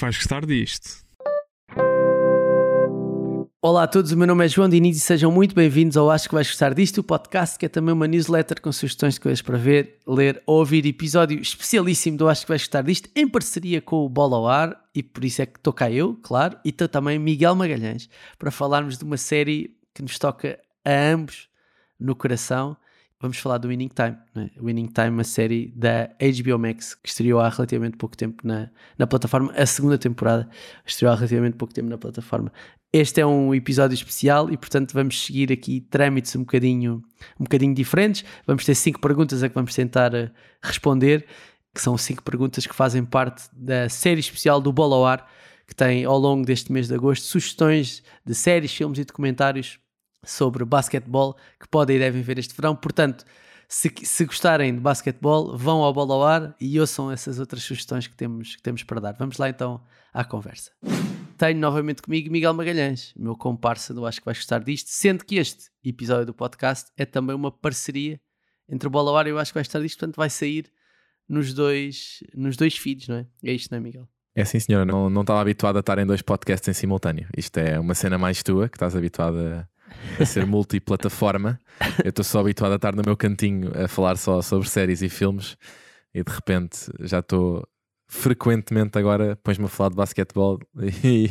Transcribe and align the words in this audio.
que 0.00 0.04
vais 0.06 0.16
gostar 0.16 0.46
disto. 0.46 1.04
Olá 3.60 3.82
a 3.82 3.86
todos, 3.86 4.12
o 4.12 4.16
meu 4.16 4.26
nome 4.26 4.46
é 4.46 4.48
João 4.48 4.66
Diniz 4.66 4.96
e 4.96 5.00
sejam 5.00 5.30
muito 5.30 5.54
bem-vindos 5.54 5.94
ao 5.94 6.10
Acho 6.10 6.26
que 6.26 6.34
vais 6.34 6.46
gostar 6.46 6.72
disto, 6.72 6.98
o 6.98 7.04
podcast 7.04 7.58
que 7.58 7.66
é 7.66 7.68
também 7.68 7.92
uma 7.92 8.08
newsletter 8.08 8.62
com 8.62 8.72
sugestões 8.72 9.14
de 9.14 9.20
coisas 9.20 9.42
para 9.42 9.58
ver, 9.58 9.98
ler 10.08 10.42
ou 10.46 10.60
ouvir, 10.60 10.86
episódio 10.86 11.38
especialíssimo 11.38 12.16
do 12.16 12.30
Acho 12.30 12.46
que 12.46 12.48
vais 12.48 12.62
gostar 12.62 12.80
disto, 12.80 13.10
em 13.14 13.28
parceria 13.28 13.82
com 13.82 13.96
o 13.96 14.08
Bola 14.08 14.38
ao 14.38 14.48
Ar, 14.48 14.88
e 14.94 15.02
por 15.02 15.22
isso 15.22 15.42
é 15.42 15.46
que 15.46 15.58
estou 15.58 15.74
cá 15.74 15.90
eu, 15.90 16.18
claro, 16.22 16.56
e 16.64 16.70
estou 16.70 16.88
também 16.88 17.18
Miguel 17.18 17.54
Magalhães, 17.54 18.08
para 18.38 18.50
falarmos 18.50 18.96
de 18.96 19.04
uma 19.04 19.18
série 19.18 19.76
que 19.94 20.00
nos 20.00 20.18
toca 20.18 20.58
a 20.82 21.12
ambos 21.12 21.46
no 21.98 22.16
coração 22.16 22.74
vamos 23.20 23.38
falar 23.38 23.58
do 23.58 23.68
Winning 23.68 23.90
Time. 23.94 24.16
Né? 24.34 24.50
Winning 24.60 24.86
Time, 24.86 25.10
uma 25.10 25.24
série 25.24 25.72
da 25.76 26.08
HBO 26.20 26.58
Max 26.58 26.94
que 26.94 27.08
estreou 27.08 27.38
há 27.38 27.48
relativamente 27.48 27.96
pouco 27.96 28.16
tempo 28.16 28.46
na, 28.46 28.70
na 28.98 29.06
plataforma. 29.06 29.52
A 29.54 29.66
segunda 29.66 29.98
temporada 29.98 30.48
estreou 30.86 31.12
há 31.12 31.14
relativamente 31.14 31.56
pouco 31.56 31.74
tempo 31.74 31.88
na 31.88 31.98
plataforma. 31.98 32.50
Este 32.92 33.20
é 33.20 33.26
um 33.26 33.54
episódio 33.54 33.94
especial 33.94 34.50
e, 34.50 34.56
portanto, 34.56 34.92
vamos 34.92 35.26
seguir 35.26 35.52
aqui 35.52 35.80
trâmites 35.80 36.34
um 36.34 36.40
bocadinho, 36.40 37.04
um 37.38 37.44
bocadinho 37.44 37.74
diferentes. 37.74 38.24
Vamos 38.46 38.64
ter 38.64 38.74
cinco 38.74 39.00
perguntas 39.00 39.42
a 39.42 39.48
que 39.48 39.54
vamos 39.54 39.74
tentar 39.74 40.12
eh, 40.14 40.30
responder, 40.60 41.26
que 41.72 41.80
são 41.80 41.96
cinco 41.96 42.22
perguntas 42.24 42.66
que 42.66 42.74
fazem 42.74 43.04
parte 43.04 43.48
da 43.52 43.88
série 43.88 44.18
especial 44.18 44.60
do 44.60 44.72
Bola 44.72 44.96
ao 44.96 45.06
Ar, 45.06 45.30
que 45.68 45.74
tem 45.74 46.04
ao 46.04 46.18
longo 46.18 46.44
deste 46.44 46.72
mês 46.72 46.88
de 46.88 46.94
agosto 46.94 47.26
sugestões 47.26 48.02
de 48.26 48.34
séries, 48.34 48.74
filmes 48.74 48.98
e 48.98 49.04
documentários 49.04 49.78
sobre 50.24 50.64
basquetebol 50.64 51.36
que 51.58 51.68
podem 51.68 51.96
e 51.96 51.98
devem 51.98 52.22
ver 52.22 52.38
este 52.38 52.54
verão. 52.54 52.74
Portanto, 52.76 53.24
se, 53.68 53.92
se 54.02 54.24
gostarem 54.24 54.74
de 54.74 54.80
basquetebol, 54.80 55.56
vão 55.56 55.82
ao 55.82 55.92
Bola 55.92 56.14
ao 56.14 56.24
Ar 56.24 56.56
e 56.60 56.78
ouçam 56.80 57.10
essas 57.10 57.38
outras 57.38 57.62
sugestões 57.62 58.06
que 58.06 58.16
temos, 58.16 58.56
que 58.56 58.62
temos 58.62 58.82
para 58.82 59.00
dar. 59.00 59.16
Vamos 59.16 59.38
lá 59.38 59.48
então 59.48 59.80
à 60.12 60.24
conversa. 60.24 60.72
Tenho 61.38 61.58
novamente 61.58 62.02
comigo 62.02 62.30
Miguel 62.30 62.52
Magalhães, 62.52 63.14
meu 63.16 63.36
comparsa 63.36 63.94
do 63.94 64.04
Acho 64.04 64.18
que 64.18 64.26
vais 64.26 64.38
gostar 64.38 64.62
disto, 64.62 64.88
sendo 64.88 65.24
que 65.24 65.36
este 65.36 65.70
episódio 65.84 66.26
do 66.26 66.34
podcast 66.34 66.90
é 66.96 67.06
também 67.06 67.34
uma 67.34 67.50
parceria 67.50 68.20
entre 68.68 68.88
o 68.88 68.90
Bola 68.90 69.10
ao 69.10 69.16
Ar 69.16 69.26
e 69.26 69.32
o 69.32 69.38
Acho 69.38 69.52
que 69.52 69.54
vais 69.54 69.66
gostar 69.66 69.80
disto, 69.80 69.98
portanto 69.98 70.16
vai 70.16 70.28
sair 70.28 70.70
nos 71.28 71.54
dois, 71.54 72.24
nos 72.34 72.56
dois 72.56 72.76
feeds, 72.76 73.06
não 73.06 73.16
é? 73.16 73.26
É 73.44 73.52
isto, 73.52 73.70
não 73.70 73.78
é, 73.78 73.80
Miguel? 73.80 74.08
É 74.34 74.44
sim, 74.44 74.58
senhora. 74.58 74.84
Não, 74.84 75.08
não 75.08 75.20
estava 75.22 75.40
habituado 75.40 75.76
a 75.76 75.80
estar 75.80 75.98
em 75.98 76.06
dois 76.06 76.22
podcasts 76.22 76.68
em 76.68 76.72
simultâneo. 76.72 77.28
Isto 77.36 77.58
é 77.58 77.78
uma 77.78 77.94
cena 77.94 78.18
mais 78.18 78.42
tua, 78.42 78.68
que 78.68 78.76
estás 78.76 78.96
habituado 78.96 79.38
a 79.38 79.68
a 80.18 80.24
ser 80.24 80.46
multiplataforma. 80.46 81.58
Eu 82.04 82.10
estou 82.10 82.24
só 82.24 82.40
habituado 82.40 82.72
a 82.72 82.76
estar 82.76 82.94
no 82.94 83.02
meu 83.04 83.16
cantinho 83.16 83.72
a 83.74 83.88
falar 83.88 84.16
só 84.16 84.42
sobre 84.42 84.68
séries 84.68 85.02
e 85.02 85.08
filmes 85.08 85.56
e 86.14 86.22
de 86.22 86.32
repente 86.32 86.90
já 87.00 87.20
estou 87.20 87.66
frequentemente 88.08 88.98
agora 88.98 89.36
pões-me 89.36 89.66
a 89.66 89.68
falar 89.68 89.90
de 89.90 89.96
basquetebol 89.96 90.58
e 91.04 91.30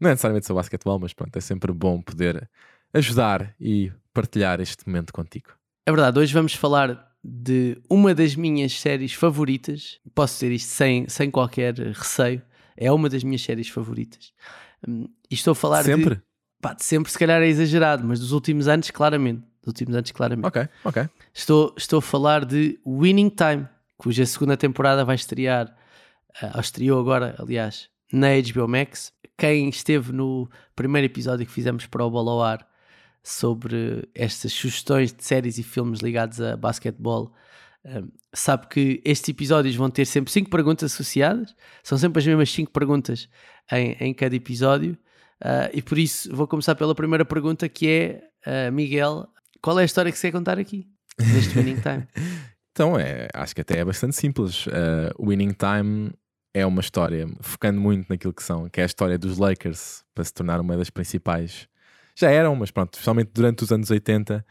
não 0.00 0.08
é 0.08 0.12
necessariamente 0.12 0.46
sobre 0.46 0.60
basquetebol, 0.60 0.98
mas 1.00 1.12
pronto, 1.12 1.36
é 1.36 1.40
sempre 1.40 1.72
bom 1.72 2.00
poder 2.00 2.48
ajudar 2.94 3.54
e 3.60 3.90
partilhar 4.14 4.60
este 4.60 4.86
momento 4.86 5.12
contigo. 5.12 5.50
É 5.86 5.90
verdade, 5.90 6.18
hoje 6.18 6.32
vamos 6.32 6.54
falar 6.54 7.12
de 7.24 7.80
uma 7.90 8.14
das 8.14 8.36
minhas 8.36 8.78
séries 8.78 9.14
favoritas, 9.14 10.00
posso 10.14 10.34
dizer 10.34 10.52
isto 10.52 10.68
sem, 10.68 11.08
sem 11.08 11.30
qualquer 11.30 11.74
receio, 11.74 12.42
é 12.76 12.90
uma 12.90 13.08
das 13.08 13.24
minhas 13.24 13.42
séries 13.42 13.68
favoritas. 13.68 14.32
Hum, 14.86 15.08
e 15.30 15.34
estou 15.34 15.52
a 15.52 15.54
falar 15.54 15.82
sempre? 15.82 16.16
de 16.16 16.22
Pá, 16.62 16.74
de 16.74 16.84
sempre 16.84 17.10
se 17.10 17.18
calhar 17.18 17.42
é 17.42 17.48
exagerado, 17.48 18.06
mas 18.06 18.20
dos 18.20 18.30
últimos 18.30 18.68
anos, 18.68 18.88
claramente. 18.92 19.40
Dos 19.60 19.72
últimos 19.72 19.96
anos, 19.96 20.12
claramente. 20.12 20.46
Ok, 20.46 20.68
ok. 20.84 21.08
Estou, 21.34 21.74
estou 21.76 21.98
a 21.98 22.02
falar 22.02 22.44
de 22.44 22.78
Winning 22.86 23.30
Time, 23.30 23.68
cuja 23.96 24.24
segunda 24.24 24.56
temporada 24.56 25.04
vai 25.04 25.16
estrear, 25.16 25.76
uh, 26.40 26.60
estreou 26.60 27.00
agora, 27.00 27.34
aliás, 27.36 27.90
na 28.12 28.28
HBO 28.40 28.68
Max. 28.68 29.12
Quem 29.36 29.68
esteve 29.68 30.12
no 30.12 30.48
primeiro 30.76 31.06
episódio 31.06 31.44
que 31.44 31.50
fizemos 31.50 31.84
para 31.86 32.04
o 32.04 32.10
Bola 32.10 32.30
ao 32.30 32.42
Ar 32.42 32.68
sobre 33.24 34.08
estas 34.14 34.52
sugestões 34.52 35.12
de 35.12 35.24
séries 35.24 35.58
e 35.58 35.64
filmes 35.64 35.98
ligados 35.98 36.40
a 36.40 36.56
basquetebol, 36.56 37.32
um, 37.84 38.08
sabe 38.32 38.68
que 38.68 39.02
estes 39.04 39.28
episódios 39.28 39.74
vão 39.74 39.90
ter 39.90 40.04
sempre 40.04 40.30
cinco 40.30 40.48
perguntas 40.48 40.92
associadas, 40.92 41.56
são 41.82 41.98
sempre 41.98 42.20
as 42.20 42.26
mesmas 42.26 42.52
cinco 42.52 42.70
perguntas 42.70 43.28
em, 43.72 43.96
em 43.98 44.14
cada 44.14 44.36
episódio. 44.36 44.96
Uh, 45.42 45.68
e 45.72 45.82
por 45.82 45.98
isso 45.98 46.34
vou 46.34 46.46
começar 46.46 46.76
pela 46.76 46.94
primeira 46.94 47.24
pergunta 47.24 47.68
que 47.68 47.88
é, 48.46 48.68
uh, 48.68 48.72
Miguel, 48.72 49.26
qual 49.60 49.78
é 49.78 49.82
a 49.82 49.84
história 49.84 50.12
que 50.12 50.18
você 50.18 50.28
quer 50.28 50.38
contar 50.38 50.56
aqui, 50.56 50.86
neste 51.18 51.58
Winning 51.58 51.80
Time? 51.80 52.06
então, 52.70 52.98
é, 52.98 53.28
acho 53.34 53.52
que 53.52 53.60
até 53.60 53.78
é 53.78 53.84
bastante 53.84 54.14
simples. 54.14 54.66
Uh, 54.68 55.10
Winning 55.18 55.54
Time 55.54 56.12
é 56.54 56.64
uma 56.64 56.80
história, 56.80 57.26
focando 57.40 57.80
muito 57.80 58.08
naquilo 58.08 58.32
que 58.32 58.42
são, 58.42 58.68
que 58.68 58.80
é 58.80 58.84
a 58.84 58.86
história 58.86 59.18
dos 59.18 59.38
Lakers, 59.38 60.04
para 60.14 60.22
se 60.22 60.32
tornar 60.32 60.60
uma 60.60 60.76
das 60.76 60.90
principais. 60.90 61.66
Já 62.14 62.30
eram, 62.30 62.54
mas 62.54 62.70
pronto, 62.70 62.92
especialmente 62.92 63.30
durante 63.34 63.64
os 63.64 63.72
anos 63.72 63.90
80, 63.90 64.44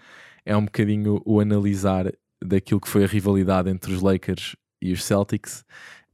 é 0.46 0.58
um 0.58 0.66
bocadinho 0.66 1.22
o 1.26 1.40
analisar 1.40 2.12
daquilo 2.44 2.82
que 2.82 2.90
foi 2.90 3.06
a 3.06 3.08
rivalidade 3.08 3.70
entre 3.70 3.94
os 3.94 4.02
Lakers 4.02 4.56
e 4.82 4.92
os 4.92 5.06
Celtics 5.06 5.64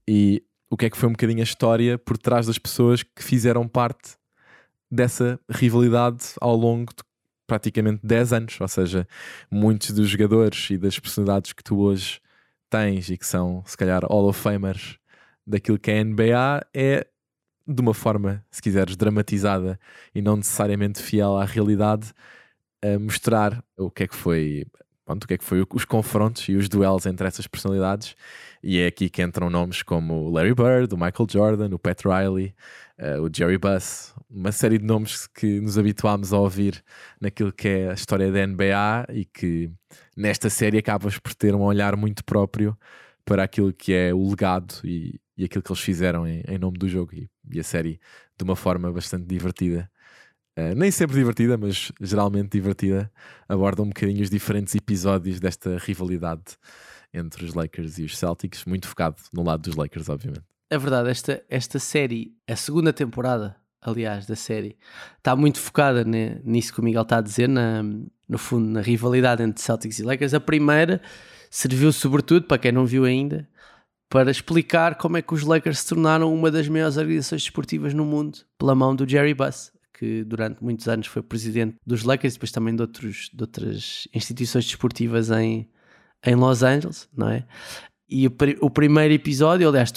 e 0.07 0.43
o 0.69 0.75
que 0.75 0.85
é 0.85 0.89
que 0.89 0.97
foi 0.97 1.07
um 1.07 1.13
bocadinho 1.13 1.39
a 1.39 1.43
história 1.43 1.97
por 1.97 2.17
trás 2.17 2.47
das 2.47 2.57
pessoas 2.57 3.01
que 3.01 3.23
fizeram 3.23 3.67
parte 3.67 4.17
dessa 4.89 5.39
rivalidade 5.49 6.23
ao 6.39 6.55
longo 6.55 6.93
de 6.93 7.03
praticamente 7.45 8.01
10 8.05 8.33
anos. 8.33 8.61
Ou 8.61 8.67
seja, 8.67 9.07
muitos 9.49 9.91
dos 9.91 10.09
jogadores 10.09 10.69
e 10.69 10.77
das 10.77 10.99
personalidades 10.99 11.53
que 11.53 11.63
tu 11.63 11.79
hoje 11.79 12.19
tens 12.69 13.09
e 13.09 13.17
que 13.17 13.25
são, 13.25 13.63
se 13.65 13.77
calhar, 13.77 14.03
Hall 14.05 14.27
of 14.27 14.39
Famers 14.39 14.97
daquilo 15.45 15.79
que 15.79 15.89
é 15.91 16.03
NBA 16.03 16.67
é 16.73 17.07
de 17.65 17.81
uma 17.81 17.93
forma, 17.93 18.45
se 18.49 18.61
quiseres, 18.61 18.95
dramatizada 18.95 19.79
e 20.15 20.21
não 20.21 20.37
necessariamente 20.37 21.01
fiel 21.01 21.37
à 21.37 21.43
realidade, 21.45 22.13
a 22.81 22.97
mostrar 22.99 23.63
o 23.77 23.91
que 23.91 24.03
é 24.03 24.07
que 24.07 24.15
foi. 24.15 24.65
Pronto, 25.07 25.23
o 25.23 25.27
que 25.29 25.35
é 25.35 25.37
que 25.37 25.43
foi 25.45 25.65
os 25.73 25.85
confrontos 25.85 26.49
e 26.49 26.55
os 26.57 26.67
duelos 26.67 27.05
entre 27.05 27.25
essas 27.25 27.47
personalidades, 27.47 28.13
e 28.61 28.77
é 28.77 28.87
aqui 28.87 29.09
que 29.09 29.23
entram 29.23 29.49
nomes 29.49 29.81
como 29.81 30.29
Larry 30.29 30.53
Bird, 30.53 30.93
o 30.93 30.97
Michael 30.97 31.27
Jordan, 31.31 31.73
o 31.73 31.79
Pat 31.79 32.01
Riley, 32.03 32.53
uh, 32.99 33.21
o 33.21 33.29
Jerry 33.33 33.57
Buss, 33.57 34.13
uma 34.29 34.51
série 34.51 34.77
de 34.77 34.83
nomes 34.83 35.25
que 35.25 35.61
nos 35.61 35.77
habituámos 35.77 36.33
a 36.33 36.37
ouvir 36.37 36.83
naquilo 37.21 37.53
que 37.53 37.69
é 37.69 37.89
a 37.89 37.93
história 37.93 38.29
da 38.29 38.45
NBA 38.45 39.05
e 39.13 39.23
que 39.23 39.71
nesta 40.13 40.49
série 40.49 40.77
acabas 40.77 41.17
por 41.17 41.33
ter 41.33 41.55
um 41.55 41.61
olhar 41.61 41.95
muito 41.95 42.21
próprio 42.25 42.77
para 43.23 43.43
aquilo 43.43 43.71
que 43.71 43.93
é 43.93 44.13
o 44.13 44.29
legado 44.29 44.75
e, 44.83 45.21
e 45.37 45.45
aquilo 45.45 45.63
que 45.63 45.71
eles 45.71 45.81
fizeram 45.81 46.27
em, 46.27 46.43
em 46.49 46.57
nome 46.57 46.77
do 46.77 46.89
jogo 46.89 47.15
e, 47.15 47.29
e, 47.49 47.61
a 47.61 47.63
série 47.63 47.97
de 48.37 48.43
uma 48.43 48.57
forma 48.57 48.91
bastante 48.91 49.25
divertida. 49.25 49.89
Uh, 50.57 50.73
nem 50.75 50.89
sempre 50.89 51.15
divertida, 51.15 51.55
mas 51.55 51.91
geralmente 52.01 52.49
divertida, 52.49 53.11
aborda 53.47 53.83
um 53.83 53.89
bocadinho 53.89 54.23
os 54.23 54.29
diferentes 54.29 54.73
episódios 54.73 55.39
desta 55.39 55.77
rivalidade 55.77 56.57
entre 57.13 57.45
os 57.45 57.53
Lakers 57.53 57.99
e 57.99 58.03
os 58.03 58.17
Celtics, 58.17 58.65
muito 58.65 58.87
focado 58.87 59.17
no 59.31 59.43
lado 59.43 59.61
dos 59.61 59.75
Lakers, 59.75 60.09
obviamente. 60.09 60.43
É 60.69 60.77
verdade, 60.77 61.09
esta, 61.09 61.43
esta 61.47 61.79
série, 61.79 62.35
a 62.47 62.55
segunda 62.55 62.91
temporada, 62.91 63.55
aliás, 63.81 64.25
da 64.25 64.35
série, 64.35 64.75
está 65.17 65.35
muito 65.35 65.59
focada 65.59 66.03
ne, 66.03 66.41
nisso 66.43 66.73
que 66.73 66.79
o 66.79 66.83
Miguel 66.83 67.03
está 67.03 67.19
a 67.19 67.21
dizer, 67.21 67.47
na, 67.47 67.83
no 68.27 68.37
fundo, 68.37 68.67
na 68.67 68.81
rivalidade 68.81 69.43
entre 69.43 69.61
Celtics 69.61 69.99
e 69.99 70.03
Lakers. 70.03 70.33
A 70.33 70.39
primeira 70.39 71.01
serviu 71.49 71.91
sobretudo, 71.93 72.47
para 72.47 72.57
quem 72.57 72.71
não 72.71 72.85
viu 72.85 73.05
ainda, 73.05 73.47
para 74.09 74.31
explicar 74.31 74.95
como 74.95 75.17
é 75.17 75.21
que 75.21 75.33
os 75.33 75.43
Lakers 75.43 75.79
se 75.79 75.89
tornaram 75.89 76.33
uma 76.33 76.51
das 76.51 76.67
maiores 76.67 76.97
organizações 76.97 77.43
desportivas 77.43 77.93
no 77.93 78.05
mundo, 78.05 78.39
pela 78.57 78.75
mão 78.75 78.95
do 78.95 79.07
Jerry 79.07 79.33
Buss, 79.33 79.71
que 79.97 80.23
durante 80.23 80.63
muitos 80.63 80.87
anos 80.87 81.07
foi 81.07 81.21
presidente 81.21 81.75
dos 81.85 82.03
Lakers 82.03 82.33
e 82.33 82.37
depois 82.37 82.51
também 82.51 82.75
de, 82.75 82.81
outros, 82.81 83.29
de 83.33 83.43
outras 83.43 84.07
instituições 84.13 84.65
desportivas 84.65 85.31
em, 85.31 85.67
em 86.25 86.35
Los 86.35 86.61
Angeles, 86.63 87.09
não 87.15 87.29
é? 87.29 87.45
E 88.09 88.25
o, 88.25 88.33
o, 88.61 88.69
primeiro 88.69 89.13
episódio, 89.13 89.67
aliás, 89.67 89.91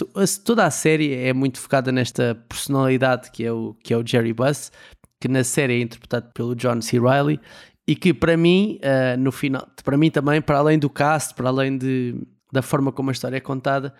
toda 0.44 0.64
a 0.64 0.70
série 0.70 1.14
é 1.14 1.32
muito 1.32 1.60
focada 1.60 1.92
nesta 1.92 2.34
personalidade 2.48 3.30
que 3.30 3.44
é 3.44 3.52
o, 3.52 3.74
que 3.84 3.94
é 3.94 3.96
o 3.96 4.04
Jerry 4.04 4.32
Buss, 4.32 4.72
que 5.20 5.28
na 5.28 5.44
série 5.44 5.74
é 5.74 5.80
interpretado 5.80 6.32
pelo 6.34 6.56
John 6.56 6.80
C. 6.80 6.98
Reilly 6.98 7.38
e 7.86 7.94
que 7.94 8.12
para 8.12 8.36
mim, 8.36 8.80
uh, 8.82 9.16
no 9.20 9.30
final, 9.30 9.64
para 9.84 9.96
mim 9.96 10.10
também, 10.10 10.40
para 10.40 10.58
além 10.58 10.78
do 10.78 10.90
cast, 10.90 11.34
para 11.34 11.48
além 11.50 11.78
de, 11.78 12.16
da 12.52 12.62
forma 12.62 12.90
como 12.90 13.10
a 13.10 13.12
história 13.12 13.36
é 13.36 13.40
contada, 13.40 13.94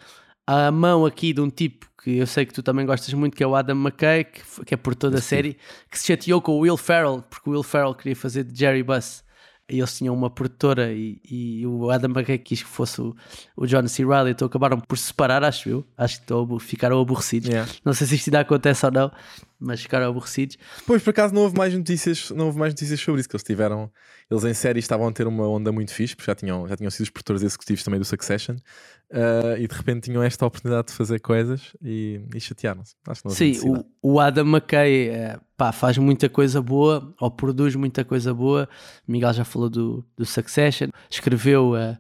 a 0.51 0.71
mão 0.73 1.07
aqui 1.07 1.33
de 1.33 1.41
um 1.41 1.49
tipo 1.49 1.87
que 2.03 2.17
eu 2.17 2.27
sei 2.27 2.47
que 2.47 2.53
tu 2.53 2.63
também 2.63 2.87
gostas 2.87 3.13
muito, 3.15 3.37
que 3.37 3.45
é 3.45 3.47
o 3.47 3.55
Adam 3.55 3.77
McKay, 3.77 4.25
que, 4.25 4.65
que 4.65 4.75
é 4.75 4.77
por 4.77 4.95
toda 4.95 5.19
a 5.19 5.21
série, 5.21 5.57
que 5.91 5.99
se 5.99 6.07
chateou 6.07 6.41
com 6.41 6.53
o 6.53 6.61
Will 6.61 6.77
Ferrell, 6.77 7.23
porque 7.29 7.49
o 7.49 7.53
Will 7.53 7.63
Ferrell 7.63 7.95
queria 7.95 8.17
fazer 8.17 8.45
de 8.45 8.59
Jerry 8.59 8.83
Buss 8.83 9.23
eles 9.79 9.97
tinham 9.97 10.15
uma 10.15 10.29
produtora 10.29 10.93
e, 10.93 11.21
e 11.25 11.67
o 11.67 11.91
Adam 11.91 12.11
McKay 12.11 12.39
quis 12.39 12.63
que 12.63 12.69
fosse 12.69 13.01
o, 13.01 13.15
o 13.57 13.67
John 13.67 13.87
C. 13.87 14.05
Reilly, 14.05 14.33
então 14.33 14.47
acabaram 14.47 14.81
por 14.81 14.99
se 14.99 15.05
separar, 15.05 15.45
acho 15.45 15.69
eu. 15.69 15.87
Acho 15.97 16.17
que 16.17 16.23
estou, 16.23 16.59
ficaram 16.59 17.01
aborrecidos. 17.01 17.49
Yeah. 17.49 17.71
Não 17.85 17.93
sei 17.93 18.07
se 18.07 18.17
isto 18.17 18.29
ainda 18.29 18.41
acontece 18.41 18.85
ou 18.85 18.93
não, 18.93 19.13
mas 19.59 19.81
ficaram 19.81 20.09
aborrecidos. 20.09 20.59
Pois, 20.87 21.03
por 21.03 21.11
acaso 21.11 21.33
não 21.33 21.43
houve 21.43 21.57
mais 21.57 21.73
notícias, 21.73 22.31
não 22.31 22.47
houve 22.47 22.59
mais 22.59 22.73
notícias 22.73 23.01
sobre 23.01 23.21
isso, 23.21 23.29
que 23.29 23.37
eles 23.37 23.45
tiveram, 23.45 23.91
eles 24.31 24.45
em 24.45 24.55
série 24.55 24.81
estavam 24.81 25.07
a 25.07 25.13
ter 25.13 25.27
uma 25.27 25.47
onda 25.49 25.71
muito 25.71 25.95
fixe, 25.95 26.17
porque 26.17 26.31
já 26.31 26.35
tinham, 26.35 26.67
já 26.67 26.77
tinham 26.77 26.91
sido 26.91 27.05
os 27.05 27.11
produtores 27.11 27.43
executivos 27.43 27.85
também 27.85 28.01
do 28.01 28.05
Succession, 28.05 28.57
uh, 29.11 29.59
e 29.59 29.67
de 29.67 29.75
repente 29.75 30.05
tinham 30.05 30.23
esta 30.23 30.47
oportunidade 30.47 30.89
de 30.89 30.95
fazer 30.95 31.21
coisas 31.21 31.75
e, 31.83 32.21
e 32.35 32.41
chatearam-se. 32.41 32.95
Sim, 33.29 33.59
o, 34.03 34.15
o, 34.15 34.21
Adam 34.21 34.47
McKay 34.47 35.09
é, 35.09 35.39
pá, 35.57 35.73
faz 35.73 35.99
muita 35.99 36.29
coisa 36.29 36.63
boa, 36.63 37.15
ou 37.21 37.31
produz 37.31 37.75
muita 37.75 38.05
coisa 38.05 38.33
boa. 38.33 38.69
Miguel 39.07 39.33
já 39.33 39.45
falou 39.45 39.69
do, 39.69 40.05
do 40.17 40.25
Succession, 40.25 40.89
escreveu 41.11 41.73
uh, 41.73 41.97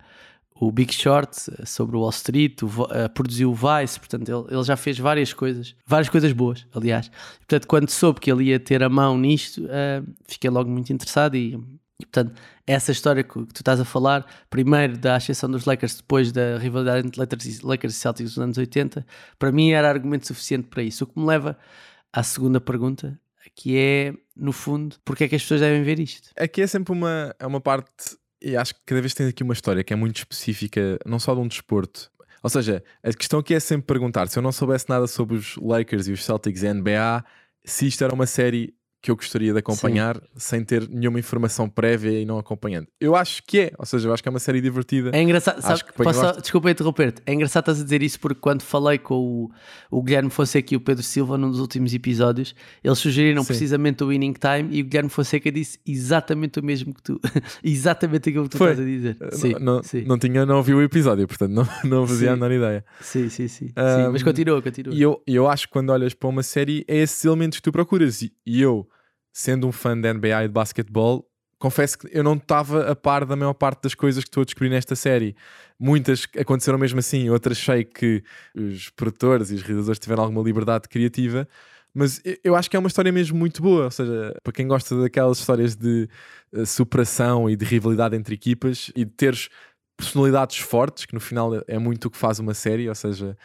o 0.54 0.70
Big 0.70 0.92
Short 0.92 1.50
eh, 1.58 1.64
sobre 1.64 1.96
o 1.96 2.00
Wall 2.00 2.10
Street, 2.10 2.62
o, 2.62 2.66
uh, 2.66 3.08
produziu 3.14 3.50
o 3.50 3.54
Vice, 3.54 3.98
portanto 3.98 4.28
ele, 4.28 4.54
ele, 4.54 4.62
já 4.62 4.76
fez 4.76 4.98
várias 4.98 5.32
coisas, 5.32 5.74
várias 5.86 6.08
coisas 6.08 6.32
boas, 6.32 6.66
aliás. 6.74 7.10
Portanto, 7.38 7.66
quando 7.66 7.88
soube 7.88 8.20
que 8.20 8.30
ele 8.30 8.44
ia 8.44 8.60
ter 8.60 8.82
a 8.82 8.88
mão 8.88 9.16
nisto, 9.16 9.66
fiquei 10.28 10.50
logo 10.50 10.68
muito 10.70 10.92
interessado 10.92 11.34
e, 11.34 11.58
e, 12.02 12.06
portanto, 12.06 12.32
essa 12.66 12.92
história 12.92 13.22
que, 13.22 13.32
tu 13.32 13.56
estás 13.56 13.80
a 13.80 13.84
falar, 13.84 14.26
primeiro 14.48 14.96
da 14.98 15.16
ascensão 15.16 15.50
dos 15.50 15.64
Lakers, 15.64 15.96
depois 15.96 16.32
da 16.32 16.58
rivalidade 16.58 17.06
entre 17.06 17.20
Lakers 17.20 17.94
e, 17.94 17.98
Celtics 17.98 18.34
dos 18.34 18.42
anos 18.42 18.58
80, 18.58 19.06
para 19.38 19.52
mim 19.52 19.70
era 19.70 19.88
argumento 19.88 20.26
suficiente 20.26 20.68
para 20.68 20.82
isso. 20.82 21.04
O 21.04 21.06
que 21.06 21.18
me 21.18 21.26
leva 21.26 21.56
à 22.12 22.22
segunda 22.22 22.60
pergunta, 22.60 23.18
que 23.54 23.76
é, 23.76 24.14
no 24.36 24.52
fundo, 24.52 24.96
porque 25.04 25.24
é 25.24 25.28
que 25.28 25.36
as 25.36 25.42
pessoas 25.42 25.60
devem 25.60 25.82
ver 25.82 25.98
isto? 25.98 26.30
Aqui 26.36 26.62
é 26.62 26.66
sempre 26.66 26.92
uma, 26.92 27.34
é 27.38 27.46
uma 27.46 27.60
parte 27.60 27.90
e 28.42 28.56
acho 28.56 28.74
que 28.74 28.80
cada 28.86 29.00
vez 29.00 29.12
tens 29.12 29.28
aqui 29.28 29.42
uma 29.42 29.52
história 29.52 29.84
que 29.84 29.92
é 29.92 29.96
muito 29.96 30.16
específica, 30.16 30.98
não 31.04 31.18
só 31.18 31.34
de 31.34 31.40
um 31.40 31.46
desporto. 31.46 32.10
Ou 32.42 32.48
seja, 32.48 32.82
a 33.02 33.12
questão 33.12 33.40
aqui 33.40 33.54
é 33.54 33.60
sempre 33.60 33.86
perguntar: 33.86 34.28
se 34.28 34.38
eu 34.38 34.42
não 34.42 34.50
soubesse 34.52 34.88
nada 34.88 35.06
sobre 35.06 35.36
os 35.36 35.56
Lakers 35.56 36.08
e 36.08 36.12
os 36.12 36.24
Celtics 36.24 36.62
e 36.62 36.68
a 36.68 36.74
NBA, 36.74 37.24
se 37.64 37.86
isto 37.86 38.02
era 38.02 38.14
uma 38.14 38.26
série 38.26 38.74
que 39.02 39.10
eu 39.10 39.16
gostaria 39.16 39.52
de 39.52 39.58
acompanhar 39.58 40.16
Sim. 40.16 40.22
sem 40.36 40.64
ter 40.64 40.86
nenhuma 40.88 41.18
informação 41.18 41.68
prévia 41.68 42.20
e 42.20 42.26
não 42.26 42.38
acompanhando. 42.38 42.86
Eu 43.00 43.16
acho 43.16 43.42
que 43.44 43.60
é, 43.60 43.72
ou 43.78 43.86
seja, 43.86 44.08
eu 44.08 44.12
acho 44.12 44.22
que 44.22 44.28
é 44.28 44.30
uma 44.30 44.38
série 44.38 44.60
divertida. 44.60 45.10
É 45.14 45.22
engraçado, 45.22 45.62
sabe, 45.62 45.82
posso, 45.96 46.20
gosto... 46.20 46.40
desculpa 46.42 46.70
interromper-te, 46.70 47.22
é 47.24 47.32
engraçado 47.32 47.62
estás 47.62 47.80
a 47.80 47.84
dizer 47.84 48.02
isso 48.02 48.20
porque 48.20 48.38
quando 48.38 48.62
falei 48.62 48.98
com 48.98 49.14
o, 49.14 49.50
o 49.90 50.02
Guilherme 50.02 50.28
Fonseca 50.28 50.74
e 50.74 50.76
o 50.76 50.80
Pedro 50.80 51.02
Silva 51.02 51.38
num 51.38 51.50
dos 51.50 51.60
últimos 51.60 51.94
episódios, 51.94 52.54
eles 52.84 52.98
sugeriram 52.98 53.42
Sim. 53.42 53.46
precisamente 53.46 54.04
o 54.04 54.08
Winning 54.08 54.34
Time 54.34 54.68
e 54.76 54.82
o 54.82 54.84
Guilherme 54.84 55.08
Fonseca 55.08 55.50
disse 55.50 55.78
exatamente 55.86 56.60
o 56.60 56.62
mesmo 56.62 56.92
que 56.92 57.02
tu, 57.02 57.18
exatamente 57.64 58.28
aquilo 58.28 58.44
que 58.44 58.50
tu 58.50 58.58
Foi. 58.58 58.72
estás 58.72 58.86
a 58.86 58.90
dizer. 58.90 59.16
Sim, 59.32 59.52
não, 59.54 59.76
não, 59.76 59.82
não, 60.06 60.18
tinha, 60.18 60.44
não 60.44 60.56
ouvi 60.58 60.74
o 60.74 60.82
episódio, 60.82 61.26
portanto 61.26 61.52
não, 61.52 61.66
não 61.88 62.06
fazia 62.06 62.32
a 62.32 62.36
menor 62.36 62.52
ideia. 62.52 62.84
Sim, 63.00 63.30
sim, 63.30 63.48
sim. 63.48 63.66
Um, 63.66 64.04
sim 64.04 64.12
mas 64.12 64.22
continua, 64.22 64.60
continua. 64.60 64.94
E 64.94 65.00
eu, 65.00 65.22
eu 65.26 65.48
acho 65.48 65.66
que 65.66 65.72
quando 65.72 65.88
olhas 65.88 66.12
para 66.12 66.28
uma 66.28 66.42
série, 66.42 66.84
é 66.86 66.98
esses 66.98 67.24
elementos 67.24 67.58
que 67.58 67.62
tu 67.62 67.72
procuras. 67.72 68.20
E 68.20 68.60
eu 68.60 68.89
sendo 69.32 69.66
um 69.66 69.72
fã 69.72 69.98
de 69.98 70.12
NBA 70.12 70.44
e 70.44 70.48
de 70.48 70.52
basquetebol, 70.52 71.26
confesso 71.58 71.98
que 71.98 72.08
eu 72.10 72.24
não 72.24 72.34
estava 72.34 72.90
a 72.90 72.96
par 72.96 73.24
da 73.24 73.36
maior 73.36 73.52
parte 73.52 73.82
das 73.82 73.94
coisas 73.94 74.24
que 74.24 74.28
estou 74.28 74.40
a 74.42 74.44
descobrir 74.44 74.70
nesta 74.70 74.96
série. 74.96 75.36
Muitas 75.78 76.26
aconteceram 76.38 76.78
mesmo 76.78 76.98
assim, 76.98 77.28
outras 77.28 77.58
sei 77.58 77.84
que 77.84 78.24
os 78.54 78.88
produtores 78.90 79.50
e 79.50 79.54
os 79.54 79.62
realizadores 79.62 79.98
tiveram 79.98 80.24
alguma 80.24 80.42
liberdade 80.42 80.88
criativa, 80.88 81.46
mas 81.92 82.20
eu 82.44 82.54
acho 82.54 82.70
que 82.70 82.76
é 82.76 82.78
uma 82.78 82.88
história 82.88 83.12
mesmo 83.12 83.36
muito 83.38 83.62
boa. 83.62 83.84
Ou 83.84 83.90
seja, 83.90 84.34
para 84.42 84.52
quem 84.52 84.66
gosta 84.66 85.00
daquelas 85.00 85.38
histórias 85.38 85.76
de 85.76 86.08
uh, 86.52 86.64
superação 86.64 87.48
e 87.50 87.56
de 87.56 87.64
rivalidade 87.64 88.16
entre 88.16 88.34
equipas 88.34 88.90
e 88.96 89.04
de 89.04 89.10
teres 89.10 89.48
personalidades 89.96 90.58
fortes, 90.58 91.04
que 91.04 91.14
no 91.14 91.20
final 91.20 91.50
é 91.66 91.78
muito 91.78 92.06
o 92.06 92.10
que 92.10 92.16
faz 92.16 92.38
uma 92.38 92.54
série, 92.54 92.88
ou 92.88 92.94
seja, 92.94 93.36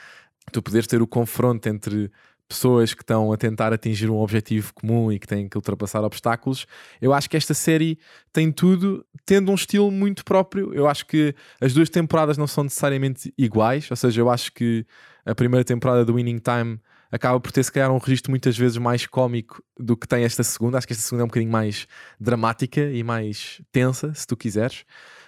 tu 0.52 0.62
poderes 0.62 0.88
ter 0.88 1.02
o 1.02 1.08
confronto 1.08 1.68
entre 1.68 2.10
pessoas 2.48 2.94
que 2.94 3.02
estão 3.02 3.32
a 3.32 3.38
tentar 3.38 3.74
atingir 3.74 4.10
um 4.10 4.18
objetivo 4.18 4.74
comum 4.74 5.12
e 5.12 5.20
que 5.20 5.28
têm 5.28 5.50
que 5.50 5.58
ultrapassar 5.58 6.04
obstáculos. 6.04 6.66
Eu 7.02 7.14
acho 7.14 7.30
que 7.30 7.36
esta 7.36 7.54
série 7.54 7.98
tem 8.32 8.52
tudo, 8.52 9.06
tendo 9.26 9.52
um 9.52 9.56
estilo 9.56 9.90
muito 9.90 10.24
próprio. 10.24 10.74
Eu 10.74 10.88
acho 10.88 11.06
que 11.06 11.34
as 11.60 11.74
duas 11.74 11.90
temporadas 11.90 12.38
não 12.38 12.48
são 12.48 12.64
necessariamente 12.64 13.34
iguais, 13.38 13.90
ou 13.90 13.98
seja, 13.98 14.22
eu 14.22 14.30
acho 14.30 14.52
que 14.54 14.86
a 15.26 15.34
primeira 15.34 15.64
temporada 15.64 16.06
do 16.06 16.16
Winning 16.16 16.40
Time 16.40 16.80
acaba 17.12 17.40
por 17.40 17.52
ter 17.52 17.64
se 17.64 17.72
calhar 17.72 17.92
um 17.92 17.98
registro 17.98 18.32
muitas 18.32 18.58
vezes 18.58 18.78
mais 18.78 19.08
cómico 19.08 19.64
do 19.80 19.98
que 19.98 20.08
tem 20.08 20.24
esta 20.24 20.44
segunda. 20.44 20.78
Acho 20.78 20.88
que 20.88 20.94
esta 20.94 21.04
segunda 21.04 21.24
é 21.24 21.26
um 21.26 21.28
bocadinho 21.28 21.52
mais 21.52 21.88
dramática 22.20 22.82
e 22.82 23.04
mais 23.04 23.62
tensa, 23.72 24.14
se 24.14 24.28
tu 24.28 24.38
quiseres. 24.38 24.86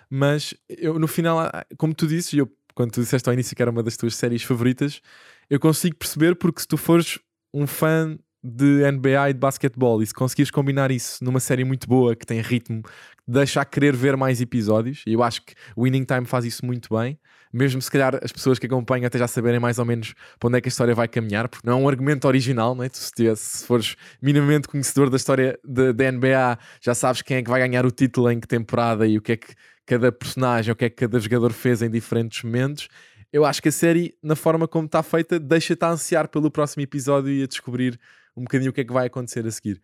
Mas 0.10 0.54
eu, 0.70 1.00
no 1.00 1.08
final, 1.08 1.50
como 1.78 1.94
tu 1.94 2.08
disse, 2.08 2.38
eu, 2.38 2.50
quando 2.76 2.92
tu 2.92 3.02
disseste 3.02 3.28
ao 3.28 3.34
início 3.34 3.56
que 3.56 3.62
era 3.62 3.72
uma 3.72 3.84
das 3.84 3.98
tuas 3.98 4.16
séries 4.16 4.44
favoritas, 4.44 5.02
eu 5.50 5.60
consigo 5.60 5.96
perceber 5.96 6.36
porque 6.36 6.62
se 6.62 6.68
tu 6.68 6.78
fores 6.78 7.20
um 7.54 7.66
fã 7.66 8.18
de 8.44 8.90
NBA 8.92 9.30
e 9.30 9.34
de 9.34 9.40
basquetebol 9.40 10.02
e 10.02 10.06
se 10.06 10.14
conseguires 10.14 10.52
combinar 10.52 10.92
isso 10.92 11.24
numa 11.24 11.40
série 11.40 11.64
muito 11.64 11.88
boa 11.88 12.16
que 12.16 12.26
tem 12.26 12.40
ritmo, 12.40 12.82
deixa 13.28 13.62
a 13.62 13.66
querer 13.66 13.96
ver 13.96 14.16
mais 14.16 14.40
episódios, 14.40 15.04
e 15.06 15.14
eu 15.14 15.24
acho 15.24 15.42
que 15.42 15.54
o 15.76 15.84
Winning 15.84 16.06
Time 16.06 16.26
faz 16.26 16.46
isso 16.46 16.66
muito 16.66 16.96
bem, 16.96 17.20
mesmo 17.52 17.82
se 17.82 17.92
calhar 17.92 18.18
as 18.24 18.32
pessoas 18.32 18.60
que 18.60 18.66
acompanham 18.66 19.08
até 19.08 19.18
já 19.18 19.28
saberem 19.28 19.60
mais 19.60 19.80
ou 19.80 19.86
menos 19.86 20.14
para 20.40 20.48
onde 20.48 20.58
é 20.58 20.62
que 20.62 20.68
a 20.68 20.70
história 20.70 20.94
vai 20.96 21.08
caminhar, 21.08 21.50
porque 21.50 21.68
não 21.68 21.80
é 21.80 21.82
um 21.82 21.90
argumento 21.90 22.26
original, 22.26 22.76
não 22.76 22.84
é? 22.84 22.90
Tu, 22.90 23.00
se 23.36 23.66
fores 23.66 23.96
minimamente 24.22 24.68
conhecedor 24.68 25.10
da 25.10 25.18
história 25.18 25.60
da 25.66 26.12
NBA, 26.12 26.58
já 26.82 26.94
sabes 26.94 27.22
quem 27.22 27.38
é 27.38 27.44
que 27.44 27.50
vai 27.50 27.60
ganhar 27.60 27.86
o 27.86 27.92
título 27.92 28.32
em 28.32 28.40
que 28.40 28.48
temporada 28.48 29.06
e 29.08 29.18
o 29.18 29.22
que 29.22 29.34
é 29.34 29.38
que 29.38 29.54
cada 29.86 30.12
personagem, 30.12 30.72
o 30.72 30.76
que 30.76 30.86
é 30.86 30.90
que 30.90 30.96
cada 30.96 31.20
jogador 31.20 31.52
fez 31.52 31.82
em 31.82 31.90
diferentes 31.90 32.44
momentos 32.44 32.88
eu 33.32 33.46
acho 33.46 33.62
que 33.62 33.70
a 33.70 33.72
série, 33.72 34.16
na 34.22 34.36
forma 34.36 34.68
como 34.68 34.86
está 34.86 35.04
feita, 35.04 35.40
deixa-te 35.40 35.84
a 35.84 35.92
ansiar 35.92 36.28
pelo 36.28 36.50
próximo 36.50 36.84
episódio 36.84 37.32
e 37.32 37.44
a 37.44 37.48
descobrir 37.48 38.00
um 38.36 38.44
bocadinho 38.44 38.72
o 38.72 38.74
que 38.74 38.82
é 38.82 38.84
que 38.84 38.94
vai 38.94 39.08
acontecer 39.08 39.46
a 39.46 39.52
seguir. 39.52 39.82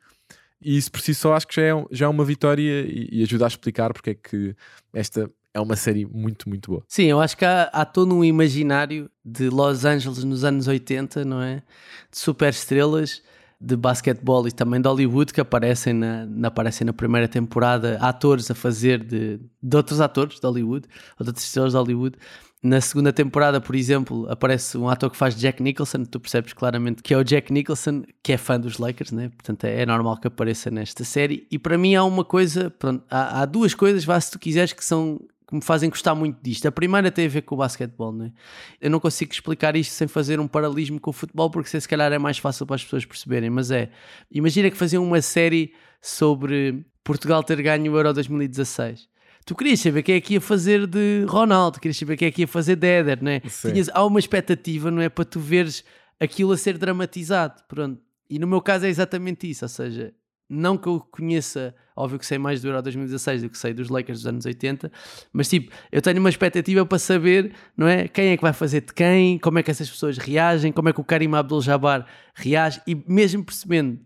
E 0.62 0.78
isso 0.78 0.92
por 0.92 1.02
si 1.02 1.14
só 1.14 1.34
acho 1.34 1.48
que 1.48 1.56
já 1.56 1.62
é, 1.64 1.86
já 1.92 2.06
é 2.06 2.10
uma 2.10 2.24
vitória 2.24 2.82
e, 2.82 3.10
e 3.12 3.24
ajuda 3.24 3.46
a 3.46 3.48
explicar 3.48 3.92
porque 3.92 4.12
é 4.12 4.14
que 4.14 4.56
esta 4.94 5.30
é 5.54 5.60
uma 5.60 5.76
série 5.76 6.06
muito, 6.06 6.48
muito 6.48 6.72
boa. 6.72 6.84
Sim, 6.88 7.04
eu 7.04 7.20
acho 7.20 7.38
que 7.38 7.46
há, 7.46 7.64
há, 7.64 7.86
todo 7.86 8.16
um 8.16 8.24
imaginário 8.24 9.10
de 9.24 9.50
Los 9.50 9.86
Angeles 9.86 10.24
nos 10.24 10.44
anos 10.44 10.68
80, 10.68 11.26
não 11.26 11.42
é? 11.42 11.62
De 12.10 12.18
super 12.18 12.50
estrelas 12.50 13.22
de 13.62 13.78
basquetebol 13.78 14.48
e 14.48 14.52
também 14.52 14.82
de 14.82 14.88
Hollywood 14.88 15.32
que 15.32 15.40
aparecem 15.40 15.94
na, 15.94 16.26
na, 16.26 16.48
aparecem 16.48 16.86
na 16.86 16.92
primeira 16.92 17.28
temporada 17.28 17.98
atores 18.02 18.50
a 18.50 18.56
fazer 18.56 19.02
de, 19.04 19.40
de 19.62 19.78
outros 19.78 20.02
atores 20.02 20.40
de 20.40 20.46
Hollywood, 20.46 20.88
ou 21.18 21.24
de 21.24 21.30
outras 21.30 21.46
estrelas 21.46 21.72
de 21.72 21.78
Hollywood 21.78 22.18
na 22.64 22.80
segunda 22.80 23.12
temporada, 23.12 23.60
por 23.60 23.76
exemplo, 23.76 24.26
aparece 24.32 24.78
um 24.78 24.88
ator 24.88 25.12
que 25.12 25.18
faz 25.18 25.36
Jack 25.36 25.62
Nicholson, 25.62 26.06
tu 26.06 26.18
percebes 26.18 26.54
claramente 26.54 27.04
que 27.04 27.14
é 27.14 27.18
o 27.18 27.24
Jack 27.24 27.52
Nicholson, 27.52 28.04
que 28.24 28.32
é 28.32 28.38
fã 28.38 28.58
dos 28.58 28.78
Lakers, 28.78 29.12
né? 29.12 29.28
portanto 29.28 29.66
é, 29.66 29.82
é 29.82 29.86
normal 29.86 30.16
que 30.18 30.28
apareça 30.28 30.72
nesta 30.72 31.04
série. 31.04 31.46
E 31.52 31.60
para 31.60 31.78
mim 31.78 31.94
há 31.94 32.06
uma 32.06 32.24
coisa, 32.24 32.70
pronto, 32.70 33.04
há, 33.12 33.42
há, 33.42 33.46
duas 33.46 33.74
coisas, 33.74 34.06
vá 34.06 34.18
se 34.20 34.32
tu 34.32 34.40
quiseres, 34.40 34.72
que 34.72 34.84
são 34.84 35.20
que 35.46 35.54
me 35.54 35.62
fazem 35.62 35.90
gostar 35.90 36.16
muito 36.16 36.42
disto. 36.42 36.66
A 36.66 36.72
primeira 36.72 37.12
tem 37.12 37.26
a 37.26 37.30
ver 37.30 37.42
com 37.42 37.56
o 37.56 37.58
basquetebol, 37.58 38.14
né? 38.14 38.32
Eu 38.80 38.90
não 38.90 39.00
consigo 39.00 39.34
explicar 39.34 39.76
isto 39.76 39.92
sem 39.92 40.08
fazer 40.08 40.40
um 40.40 40.48
paralelismo 40.48 41.02
com 41.02 41.10
o 41.10 41.14
futebol, 41.14 41.50
porque 41.50 41.70
se 41.70 41.88
calhar 41.88 42.14
é 42.14 42.18
mais 42.18 42.38
fácil 42.38 42.66
para 42.66 42.78
as 42.78 42.84
pessoas 42.84 43.04
perceberem, 43.04 43.50
mas 43.50 43.72
é, 43.72 43.90
imagina 44.32 44.72
que 44.72 44.78
faziam 44.78 45.04
uma 45.04 45.22
série 45.22 45.74
sobre 46.02 46.86
Portugal 47.04 47.44
ter 47.44 47.62
ganho 47.62 47.92
o 47.92 47.98
Euro 47.98 48.14
2016 48.14 49.12
tu 49.46 49.56
querias 49.56 49.80
saber 49.80 50.04
quem 50.04 50.16
é 50.16 50.22
que 50.22 50.34
ia 50.34 50.42
fazer 50.42 50.88
de 50.88 51.26
Ronaldo, 51.28 51.80
querias 51.80 51.98
saber 51.98 52.18
quem 52.18 52.28
é 52.28 52.32
que 52.32 52.42
ia 52.42 52.48
fazer 52.48 52.76
de 52.76 52.88
Éder, 52.88 53.24
né? 53.24 53.42
Tinhas, 53.72 53.90
há 53.94 54.06
uma 54.06 54.20
expectativa, 54.20 54.90
não 54.90 55.02
é? 55.02 55.10
Para 55.10 55.26
tu 55.26 55.40
veres 55.40 55.84
aquilo 56.20 56.52
a 56.52 56.58
ser 56.58 56.78
dramatizado, 56.78 57.62
pronto. 57.68 58.02
E 58.30 58.40
no 58.40 58.48
meu 58.48 58.62
caso 58.62 58.86
é 58.86 58.90
exatamente 58.90 59.50
isso, 59.50 59.66
ou 59.66 59.70
seja, 59.70 60.14
não 60.50 60.78
que 60.78 60.88
eu 60.88 61.00
conheça, 61.00 61.76
óbvio 61.96 62.20
que 62.20 62.26
sei 62.26 62.38
mais 62.38 62.62
do 62.62 62.68
Euro 62.68 62.82
2016 62.82 63.42
do 63.42 63.50
que 63.50 63.58
sei 63.58 63.74
dos 63.74 63.90
Lakers 63.90 64.20
dos 64.20 64.28
anos 64.28 64.46
80, 64.46 64.92
mas 65.32 65.50
tipo, 65.50 65.72
eu 65.92 66.02
tenho 66.02 66.20
uma 66.20 66.30
expectativa 66.30 66.86
para 66.86 67.00
saber, 67.00 67.54
não 67.76 67.88
é? 67.88 68.08
Quem 68.08 68.30
é 68.30 68.38
que 68.38 68.44
vai 68.44 68.54
fazer 68.54 68.82
de 68.82 68.94
quem, 68.94 69.38
como 69.40 69.60
é 69.60 69.64
que 69.64 69.72
essas 69.72 69.90
pessoas 69.90 70.18
reagem, 70.18 70.72
como 70.72 70.90
é 70.90 70.94
que 70.94 71.02
o 71.02 71.04
Karim 71.04 71.34
Abdul-Jabbar 71.34 72.06
reage, 72.34 72.82
e 72.88 72.96
mesmo 73.08 73.44
percebendo 73.44 74.00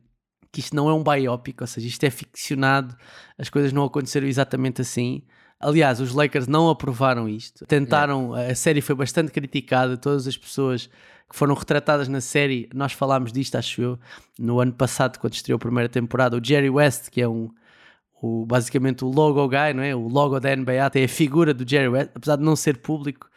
que 0.58 0.62
isto 0.62 0.76
não 0.76 0.90
é 0.90 0.94
um 0.94 1.04
biopic, 1.04 1.62
ou 1.62 1.68
seja, 1.68 1.88
isto 1.88 2.04
é 2.04 2.10
ficcionado, 2.10 2.96
as 3.38 3.48
coisas 3.48 3.72
não 3.72 3.84
aconteceram 3.84 4.26
exatamente 4.26 4.82
assim. 4.82 5.22
Aliás, 5.60 6.00
os 6.00 6.16
Lakers 6.16 6.48
não 6.48 6.68
aprovaram 6.68 7.30
isto. 7.30 7.64
Tentaram, 7.68 8.34
a 8.34 8.56
série 8.56 8.82
foi 8.82 8.96
bastante 8.96 9.32
criticada, 9.32 9.96
todas 9.96 10.28
as 10.28 10.36
pessoas 10.36 10.88
que 11.30 11.36
foram 11.36 11.54
retratadas 11.54 12.08
na 12.08 12.22
série, 12.22 12.68
nós 12.74 12.92
falámos 12.92 13.32
disto, 13.32 13.56
acho 13.56 13.80
eu, 13.84 14.00
no 14.40 14.60
ano 14.60 14.74
passado, 14.74 15.20
quando 15.20 15.34
estreou 15.34 15.58
a 15.58 15.60
primeira 15.60 15.90
temporada. 15.90 16.36
O 16.36 16.44
Jerry 16.44 16.72
West, 16.72 17.12
que 17.12 17.22
é 17.22 17.28
um, 17.28 17.52
o, 18.20 18.44
basicamente 18.44 19.06
o 19.06 19.10
logo 19.10 19.48
guy, 19.48 19.76
não 19.76 19.84
é? 19.84 19.96
O 19.96 20.08
logo 20.08 20.40
da 20.40 20.56
NBA 20.56 20.90
tem 20.90 21.04
a 21.04 21.08
figura 21.08 21.54
do 21.54 21.70
Jerry 21.70 21.90
West, 21.90 22.10
apesar 22.16 22.38
de 22.38 22.44
não 22.44 22.56
ser 22.56 22.78
público, 22.78 23.30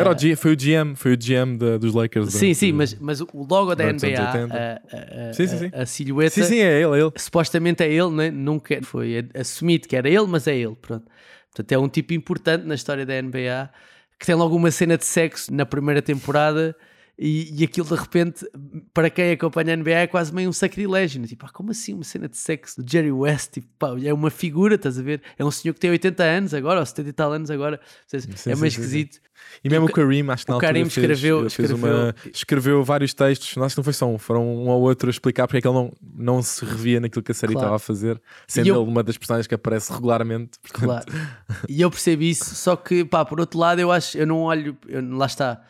era 0.00 0.10
o 0.10 0.18
G, 0.18 0.36
foi 0.36 0.52
o 0.52 0.56
GM, 0.56 0.94
foi 0.94 1.12
o 1.14 1.16
GM 1.16 1.56
dos 1.78 1.94
Lakers. 1.94 2.32
Sim, 2.32 2.54
sim, 2.54 2.72
mas, 2.72 2.94
mas 2.94 3.20
o 3.20 3.28
logo 3.34 3.74
da 3.74 3.92
NBA, 3.92 4.18
a, 4.18 5.28
a, 5.28 5.32
sim, 5.32 5.46
sim, 5.46 5.58
sim. 5.58 5.70
a, 5.72 5.86
silhueta, 5.86 6.30
sim, 6.30 6.44
sim, 6.44 6.58
é 6.58 6.80
ele, 6.80 6.96
é 6.96 7.00
ele. 7.00 7.12
supostamente 7.16 7.82
é 7.82 7.92
ele, 7.92 8.10
né? 8.10 8.30
nunca 8.30 8.80
foi 8.82 9.28
assumido 9.34 9.88
que 9.88 9.96
era 9.96 10.08
ele, 10.08 10.26
mas 10.26 10.46
é 10.46 10.56
ele, 10.56 10.76
pronto. 10.80 11.06
Portanto, 11.48 11.72
é 11.72 11.78
um 11.78 11.88
tipo 11.88 12.12
importante 12.12 12.64
na 12.64 12.74
história 12.74 13.04
da 13.04 13.20
NBA 13.20 13.70
que 14.18 14.26
tem 14.26 14.34
logo 14.34 14.54
uma 14.54 14.70
cena 14.70 14.96
de 14.98 15.04
sexo 15.04 15.52
na 15.52 15.64
primeira 15.64 16.02
temporada 16.02 16.76
E, 17.20 17.52
e 17.60 17.64
aquilo 17.64 17.88
de 17.88 17.96
repente, 17.96 18.48
para 18.94 19.10
quem 19.10 19.32
acompanha 19.32 19.74
a 19.74 19.76
NBA, 19.76 19.90
é 19.90 20.06
quase 20.06 20.32
meio 20.32 20.48
um 20.48 20.52
sacrilégio. 20.52 21.20
Né? 21.20 21.26
Tipo, 21.26 21.46
ah, 21.46 21.50
como 21.52 21.72
assim 21.72 21.92
uma 21.92 22.04
cena 22.04 22.28
de 22.28 22.36
sexo 22.36 22.80
do 22.80 22.88
Jerry 22.88 23.10
West? 23.10 23.54
Tipo, 23.54 23.66
pá, 23.76 23.88
é 24.00 24.14
uma 24.14 24.30
figura, 24.30 24.76
estás 24.76 25.00
a 25.00 25.02
ver? 25.02 25.20
É 25.36 25.44
um 25.44 25.50
senhor 25.50 25.74
que 25.74 25.80
tem 25.80 25.90
80 25.90 26.22
anos 26.22 26.54
agora, 26.54 26.78
ou 26.78 26.86
70 26.86 27.08
e 27.08 27.12
tal 27.12 27.32
anos 27.32 27.50
agora. 27.50 27.80
Seja, 28.06 28.28
sim, 28.36 28.52
é 28.52 28.54
meio 28.54 28.70
sim, 28.70 28.80
esquisito. 28.80 29.14
Sim, 29.14 29.20
e 29.64 29.68
mesmo 29.68 29.86
o 29.86 29.92
Karim, 29.92 30.30
acho 30.30 30.44
que 30.44 30.50
na 30.52 30.58
o 30.58 30.60
Karim 30.60 30.84
fez, 30.84 30.96
escreveu, 30.96 31.40
fez 31.40 31.52
escreveu, 31.52 31.76
uma, 31.76 32.14
escreveu 32.32 32.84
vários 32.84 33.14
textos, 33.14 33.58
acho 33.58 33.74
que 33.74 33.78
não 33.78 33.84
foi 33.84 33.92
só 33.92 34.06
um, 34.06 34.18
foram 34.18 34.46
um 34.46 34.68
ou 34.68 34.82
outro 34.82 35.08
a 35.08 35.10
explicar 35.10 35.46
porque 35.46 35.58
é 35.58 35.60
que 35.60 35.66
ele 35.66 35.74
não, 35.74 35.92
não 36.14 36.42
se 36.42 36.64
revia 36.64 37.00
naquilo 37.00 37.22
que 37.22 37.32
a 37.32 37.34
série 37.34 37.52
claro. 37.52 37.66
estava 37.66 37.76
a 37.76 37.78
fazer, 37.78 38.20
sendo 38.46 38.68
eu, 38.68 38.76
ele 38.76 38.90
uma 38.90 39.02
das 39.02 39.16
personagens 39.16 39.46
que 39.46 39.54
aparece 39.54 39.92
regularmente. 39.92 40.58
Portanto... 40.60 41.06
Claro. 41.06 41.64
E 41.68 41.80
eu 41.80 41.90
percebi 41.90 42.30
isso, 42.30 42.54
só 42.54 42.76
que, 42.76 43.04
pá, 43.04 43.24
por 43.24 43.40
outro 43.40 43.58
lado, 43.58 43.80
eu 43.80 43.90
acho, 43.90 44.16
eu 44.18 44.26
não 44.26 44.42
olho, 44.42 44.76
eu, 44.88 45.16
lá 45.16 45.26
está, 45.26 45.64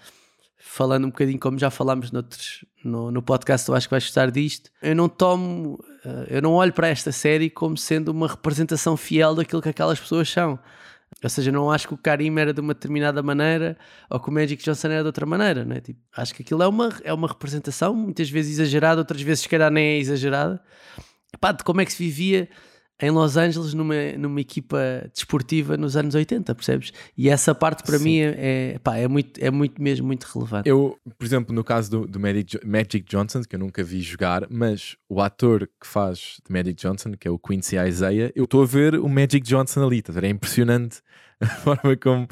falando 0.59 1.05
um 1.07 1.11
bocadinho 1.11 1.39
como 1.39 1.59
já 1.59 1.71
falámos 1.71 2.11
noutros, 2.11 2.65
no, 2.85 3.11
no 3.11 3.23
podcast, 3.23 3.69
eu 3.69 3.75
acho 3.75 3.87
que 3.89 3.93
vais 3.93 4.05
gostar 4.05 4.31
disto. 4.31 4.71
Eu 4.83 4.95
não 4.95 5.09
tomo, 5.09 5.83
eh, 6.05 6.27
eu 6.37 6.43
não 6.43 6.53
olho 6.53 6.73
para 6.73 6.89
esta 6.89 7.13
série 7.13 7.49
como 7.49 7.77
sendo 7.77 8.09
uma 8.09 8.29
representação 8.29 8.97
fiel 8.97 9.35
daquilo 9.35 9.63
que 9.63 9.69
aquelas 9.69 9.99
pessoas 9.99 10.29
são. 10.29 10.59
Ou 11.23 11.31
seja, 11.31 11.51
não 11.51 11.71
acho 11.71 11.89
que 11.89 11.95
o 11.95 11.99
Karim 11.99 12.39
era 12.39 12.53
de 12.53 12.61
uma 12.61 12.75
determinada 12.75 13.23
maneira 13.23 13.79
ou 14.11 14.21
que 14.21 14.29
o 14.29 14.33
Magic 14.33 14.63
Johnson 14.63 14.89
era 14.89 15.01
de 15.01 15.07
outra 15.07 15.25
maneira, 15.25 15.65
né? 15.65 15.81
tipo, 15.81 15.99
acho 16.15 16.35
que 16.35 16.43
aquilo 16.43 16.63
é 16.63 16.69
uma, 16.69 16.93
é 17.03 17.13
uma 17.13 17.27
representação, 17.27 17.95
muitas 17.95 18.29
vezes 18.29 18.59
exagerada, 18.59 19.01
outras 19.01 19.23
vezes, 19.23 19.41
se 19.41 19.49
calhar, 19.49 19.71
nem 19.71 19.85
é 19.85 19.99
exagerada, 19.99 20.63
Epá, 21.35 21.53
de 21.53 21.63
como 21.63 21.81
é 21.81 21.85
que 21.85 21.93
se 21.93 22.03
vivia 22.03 22.49
em 23.01 23.11
Los 23.11 23.37
Angeles 23.37 23.75
numa, 23.75 23.95
numa 24.19 24.41
equipa 24.41 24.79
desportiva 25.13 25.77
nos 25.77 25.97
anos 25.97 26.15
80, 26.15 26.55
percebes? 26.55 26.93
E 27.17 27.29
essa 27.29 27.55
parte 27.55 27.83
para 27.83 27.99
Sim. 27.99 28.05
mim 28.05 28.19
é, 28.19 28.75
é, 28.75 28.79
pá, 28.79 28.97
é, 28.97 29.07
muito, 29.07 29.43
é 29.43 29.51
muito 29.51 29.81
mesmo 29.81 30.07
muito 30.07 30.25
relevante. 30.25 30.69
Eu, 30.69 30.99
por 31.17 31.25
exemplo, 31.25 31.55
no 31.55 31.63
caso 31.63 31.91
do, 31.91 32.07
do 32.07 32.19
Magic, 32.19 32.59
Magic 32.67 33.03
Johnson, 33.03 33.43
que 33.43 33.55
eu 33.55 33.61
nunca 33.61 33.83
vi 33.85 34.01
jogar, 34.01 34.47
mas 34.51 34.97
o 35.09 35.21
ator 35.21 35.69
que 35.81 35.87
faz 35.87 36.41
de 36.45 36.53
Magic 36.53 36.75
Johnson, 36.75 37.13
que 37.13 37.29
é 37.29 37.31
o 37.31 37.39
Quincy 37.39 37.77
Isaiah, 37.77 38.33
eu 38.35 38.45
estou 38.45 38.63
a 38.63 38.67
ver 38.67 38.97
o 38.97 39.09
Magic 39.09 39.41
Johnson 39.41 39.87
ali, 39.87 40.03
tá? 40.03 40.13
é 40.21 40.29
impressionante 40.29 41.01
a 41.41 41.47
forma 41.47 41.97
como 41.97 42.27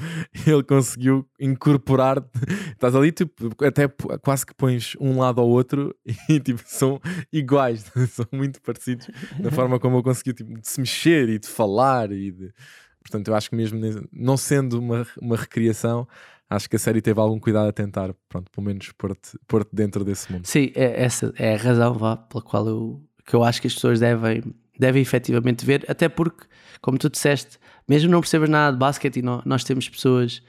ele 0.46 0.62
conseguiu 0.62 1.28
incorporar. 1.40 2.24
Estás 2.72 2.94
ali, 2.94 3.12
tipo, 3.12 3.34
até 3.64 3.88
quase 4.22 4.44
que 4.44 4.54
pões 4.54 4.96
um 5.00 5.18
lado 5.18 5.40
ao 5.40 5.48
outro 5.48 5.94
e 6.28 6.40
tipo, 6.40 6.62
são 6.64 7.00
iguais, 7.32 7.90
são 8.10 8.26
muito 8.32 8.60
parecidos 8.60 9.08
na 9.38 9.50
forma 9.50 9.78
como 9.78 9.96
ele 9.96 10.02
conseguiu 10.02 10.34
tipo, 10.34 10.58
de 10.58 10.68
se 10.68 10.80
mexer 10.80 11.28
e 11.28 11.38
de 11.38 11.48
falar. 11.48 12.10
E 12.10 12.30
de... 12.30 12.52
Portanto, 13.00 13.28
eu 13.28 13.34
acho 13.34 13.50
que 13.50 13.56
mesmo 13.56 13.80
não 14.12 14.36
sendo 14.36 14.80
uma, 14.80 15.06
uma 15.20 15.36
recriação, 15.36 16.08
acho 16.50 16.68
que 16.68 16.76
a 16.76 16.78
série 16.78 17.00
teve 17.00 17.20
algum 17.20 17.38
cuidado 17.38 17.68
a 17.68 17.72
tentar, 17.72 18.14
pronto, 18.28 18.50
pelo 18.50 18.66
menos 18.66 18.92
pôr-te 18.92 19.38
pôr 19.46 19.66
dentro 19.72 20.04
desse 20.04 20.32
mundo. 20.32 20.46
Sim, 20.46 20.72
é, 20.74 21.04
essa 21.04 21.32
é 21.36 21.54
a 21.54 21.56
razão 21.56 21.94
vá, 21.94 22.16
pela 22.16 22.42
qual 22.42 22.66
eu, 22.66 23.02
que 23.24 23.34
eu 23.34 23.44
acho 23.44 23.60
que 23.60 23.66
as 23.66 23.74
pessoas 23.74 24.00
devem, 24.00 24.42
devem 24.78 25.02
efetivamente 25.02 25.64
ver, 25.64 25.84
até 25.88 26.08
porque, 26.08 26.46
como 26.80 26.98
tu 26.98 27.08
disseste, 27.08 27.58
mesmo 27.88 28.10
não 28.10 28.20
percebas 28.20 28.48
nada 28.48 28.72
de 28.72 28.78
basquete, 28.78 29.18
e 29.18 29.22
nós 29.22 29.64
temos 29.64 29.88
pessoas 29.88 30.42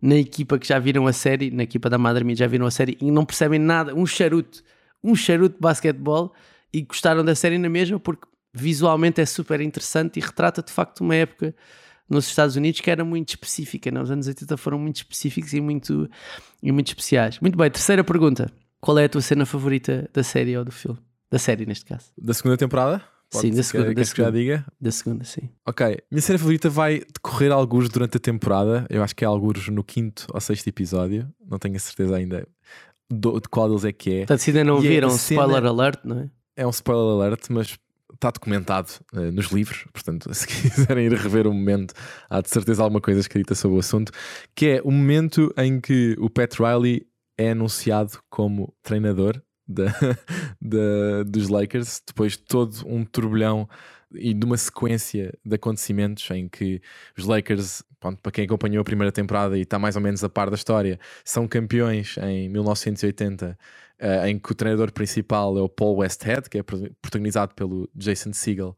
na 0.00 0.16
equipa 0.16 0.58
que 0.58 0.68
já 0.68 0.78
viram 0.78 1.06
a 1.06 1.12
série, 1.12 1.50
na 1.50 1.62
equipa 1.62 1.88
da 1.88 1.96
Madre 1.96 2.34
já 2.34 2.46
viram 2.46 2.66
a 2.66 2.70
série 2.70 2.98
e 3.00 3.10
não 3.10 3.24
percebem 3.24 3.58
nada, 3.58 3.94
um 3.94 4.04
charuto, 4.04 4.62
um 5.02 5.14
charuto 5.14 5.54
de 5.54 5.60
basquetebol 5.60 6.34
e 6.72 6.82
gostaram 6.82 7.24
da 7.24 7.34
série 7.34 7.56
na 7.56 7.70
mesma 7.70 7.98
porque 7.98 8.26
visualmente 8.52 9.20
é 9.20 9.26
super 9.26 9.60
interessante 9.62 10.18
e 10.18 10.22
retrata 10.22 10.62
de 10.62 10.70
facto 10.70 11.00
uma 11.00 11.14
época 11.14 11.54
nos 12.06 12.26
Estados 12.26 12.54
Unidos 12.54 12.80
que 12.80 12.90
era 12.90 13.02
muito 13.02 13.30
específica, 13.30 13.90
né? 13.90 14.00
os 14.00 14.10
anos 14.10 14.26
80 14.26 14.56
foram 14.58 14.78
muito 14.78 14.96
específicos 14.96 15.54
e 15.54 15.60
muito, 15.60 16.08
e 16.62 16.70
muito 16.70 16.88
especiais. 16.88 17.40
Muito 17.40 17.56
bem, 17.56 17.70
terceira 17.70 18.04
pergunta. 18.04 18.50
Qual 18.80 18.98
é 18.98 19.04
a 19.04 19.08
tua 19.08 19.22
cena 19.22 19.46
favorita 19.46 20.08
da 20.12 20.22
série 20.22 20.54
ou 20.54 20.66
do 20.66 20.70
filme? 20.70 20.98
Da 21.30 21.38
série, 21.38 21.64
neste 21.64 21.86
caso. 21.86 22.12
Da 22.18 22.34
segunda 22.34 22.58
temporada? 22.58 23.02
Pode, 23.34 23.48
sim, 23.48 23.54
da 23.54 23.62
segunda. 23.62 23.88
Quer, 23.88 23.94
da 23.94 24.04
segunda. 24.04 24.24
já 24.24 24.30
diga? 24.30 24.66
Da 24.80 24.90
segunda, 24.90 25.24
sim. 25.24 25.48
Ok. 25.66 25.98
Minha 26.10 26.22
série 26.22 26.38
favorita 26.38 26.70
vai 26.70 27.00
decorrer 27.00 27.52
alguns 27.52 27.88
durante 27.88 28.16
a 28.16 28.20
temporada. 28.20 28.86
Eu 28.88 29.02
acho 29.02 29.14
que 29.14 29.24
é 29.24 29.26
alguns 29.26 29.68
no 29.68 29.84
quinto 29.84 30.26
ou 30.32 30.40
sexto 30.40 30.68
episódio. 30.68 31.28
Não 31.46 31.58
tenho 31.58 31.76
a 31.76 31.78
certeza 31.78 32.16
ainda 32.16 32.46
do, 33.10 33.40
de 33.40 33.48
qual 33.48 33.68
deles 33.68 33.84
é 33.84 33.92
que 33.92 34.10
é. 34.10 34.18
Portanto, 34.20 34.40
se 34.40 34.50
ainda 34.50 34.64
não 34.64 34.82
e 34.82 34.86
é 34.86 34.90
viram, 34.90 35.08
spoiler 35.08 35.64
alert, 35.64 36.00
não 36.04 36.20
é? 36.20 36.30
É 36.56 36.66
um 36.66 36.70
spoiler 36.70 37.20
alert, 37.20 37.46
mas 37.50 37.76
está 38.12 38.30
documentado 38.30 38.88
uh, 39.12 39.32
nos 39.32 39.46
livros, 39.46 39.84
portanto, 39.92 40.32
se 40.34 40.46
quiserem 40.46 41.06
ir 41.06 41.12
rever 41.12 41.46
o 41.46 41.52
momento, 41.52 41.94
há 42.30 42.40
de 42.40 42.48
certeza 42.48 42.82
alguma 42.82 43.00
coisa 43.00 43.20
escrita 43.20 43.54
sobre 43.54 43.76
o 43.76 43.80
assunto, 43.80 44.12
que 44.54 44.66
é 44.66 44.82
o 44.82 44.90
momento 44.90 45.52
em 45.58 45.80
que 45.80 46.16
o 46.18 46.30
Pat 46.30 46.54
Riley 46.58 47.06
é 47.36 47.50
anunciado 47.50 48.18
como 48.30 48.72
treinador 48.82 49.42
da, 49.66 49.86
da, 50.60 51.22
dos 51.26 51.48
Lakers, 51.48 52.02
depois 52.06 52.32
de 52.32 52.38
todo 52.38 52.86
um 52.86 53.04
turbilhão 53.04 53.68
e 54.14 54.32
de 54.32 54.44
uma 54.44 54.56
sequência 54.56 55.36
de 55.44 55.54
acontecimentos 55.56 56.30
em 56.30 56.48
que 56.48 56.80
os 57.16 57.24
Lakers, 57.24 57.82
pronto, 57.98 58.20
para 58.22 58.32
quem 58.32 58.44
acompanhou 58.44 58.82
a 58.82 58.84
primeira 58.84 59.10
temporada 59.10 59.58
e 59.58 59.62
está 59.62 59.78
mais 59.78 59.96
ou 59.96 60.02
menos 60.02 60.22
a 60.22 60.28
par 60.28 60.50
da 60.50 60.56
história, 60.56 60.98
são 61.24 61.48
campeões 61.48 62.16
em 62.18 62.48
1980, 62.48 63.50
uh, 63.50 63.56
eh, 63.98 64.30
em 64.30 64.38
que 64.38 64.52
o 64.52 64.54
treinador 64.54 64.92
principal 64.92 65.58
é 65.58 65.62
o 65.62 65.68
Paul 65.68 65.96
Westhead, 65.96 66.48
que 66.48 66.58
é 66.58 66.62
protagonizado 66.62 67.54
pelo 67.54 67.90
Jason 67.94 68.32
Segel 68.32 68.76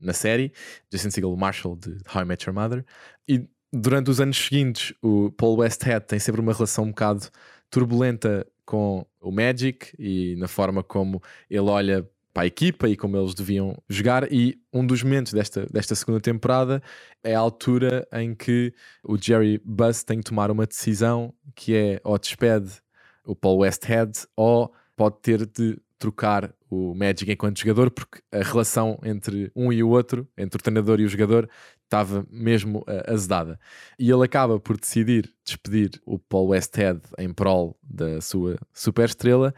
na 0.00 0.12
série, 0.12 0.52
Jason 0.90 1.10
Segel, 1.10 1.34
Marshall 1.36 1.76
de 1.76 1.96
How 2.14 2.22
I 2.22 2.24
Met 2.26 2.46
Your 2.46 2.54
Mother, 2.54 2.84
e 3.26 3.48
durante 3.72 4.10
os 4.10 4.20
anos 4.20 4.36
seguintes 4.36 4.94
o 5.02 5.30
Paul 5.32 5.56
Westhead 5.56 6.06
tem 6.06 6.18
sempre 6.18 6.40
uma 6.40 6.52
relação 6.52 6.84
um 6.84 6.88
bocado 6.88 7.28
turbulenta 7.70 8.46
com 8.64 9.06
o 9.20 9.30
Magic 9.30 9.94
e 9.98 10.36
na 10.36 10.48
forma 10.48 10.82
como 10.82 11.22
ele 11.48 11.68
olha 11.68 12.08
para 12.32 12.42
a 12.42 12.46
equipa 12.46 12.88
e 12.88 12.96
como 12.96 13.16
eles 13.16 13.32
deviam 13.32 13.76
jogar. 13.88 14.30
E 14.32 14.60
um 14.72 14.84
dos 14.84 15.02
momentos 15.02 15.32
desta, 15.32 15.66
desta 15.66 15.94
segunda 15.94 16.20
temporada 16.20 16.82
é 17.22 17.34
a 17.34 17.38
altura 17.38 18.06
em 18.12 18.34
que 18.34 18.74
o 19.04 19.16
Jerry 19.16 19.60
Buss 19.64 20.02
tem 20.02 20.18
que 20.18 20.24
tomar 20.24 20.50
uma 20.50 20.66
decisão 20.66 21.32
que 21.54 21.74
é 21.74 22.00
ou 22.02 22.18
despede 22.18 22.82
o 23.24 23.36
Paul 23.36 23.58
Westhead 23.58 24.26
ou 24.36 24.72
pode 24.96 25.16
ter 25.22 25.46
de 25.46 25.78
trocar 25.98 26.52
o 26.68 26.94
Magic 26.94 27.30
enquanto 27.30 27.60
jogador, 27.60 27.90
porque 27.90 28.20
a 28.32 28.42
relação 28.42 28.98
entre 29.04 29.50
um 29.54 29.72
e 29.72 29.82
o 29.82 29.88
outro, 29.88 30.28
entre 30.36 30.58
o 30.58 30.62
treinador 30.62 31.00
e 31.00 31.04
o 31.04 31.08
jogador, 31.08 31.48
estava 31.84 32.26
mesmo 32.30 32.80
uh, 32.80 33.12
azedada. 33.12 33.58
E 33.98 34.10
ele 34.10 34.24
acaba 34.24 34.58
por 34.58 34.76
decidir 34.78 35.32
despedir 35.44 36.00
o 36.04 36.18
Paul 36.18 36.48
Westhead 36.48 37.00
em 37.18 37.32
prol 37.32 37.76
da 37.82 38.20
sua 38.20 38.58
super 38.72 39.08
estrela 39.08 39.54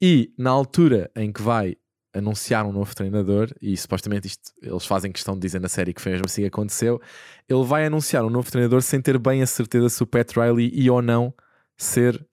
e 0.00 0.32
na 0.38 0.50
altura 0.50 1.10
em 1.16 1.32
que 1.32 1.42
vai 1.42 1.76
anunciar 2.12 2.66
um 2.66 2.72
novo 2.72 2.94
treinador, 2.94 3.50
e 3.62 3.76
supostamente 3.76 4.26
isto 4.26 4.52
eles 4.60 4.84
fazem 4.84 5.12
questão 5.12 5.34
de 5.34 5.40
dizer 5.40 5.60
na 5.60 5.68
série 5.68 5.94
que 5.94 6.00
foi 6.00 6.12
mesmo 6.12 6.26
assim 6.26 6.42
que 6.42 6.48
aconteceu, 6.48 7.00
ele 7.48 7.64
vai 7.64 7.86
anunciar 7.86 8.24
um 8.24 8.30
novo 8.30 8.50
treinador 8.50 8.82
sem 8.82 9.00
ter 9.00 9.18
bem 9.18 9.42
a 9.42 9.46
certeza 9.46 9.88
se 9.88 10.02
o 10.02 10.06
Pat 10.06 10.32
Riley 10.36 10.70
ia 10.74 10.92
ou 10.92 11.00
não 11.00 11.32
ser 11.76 12.24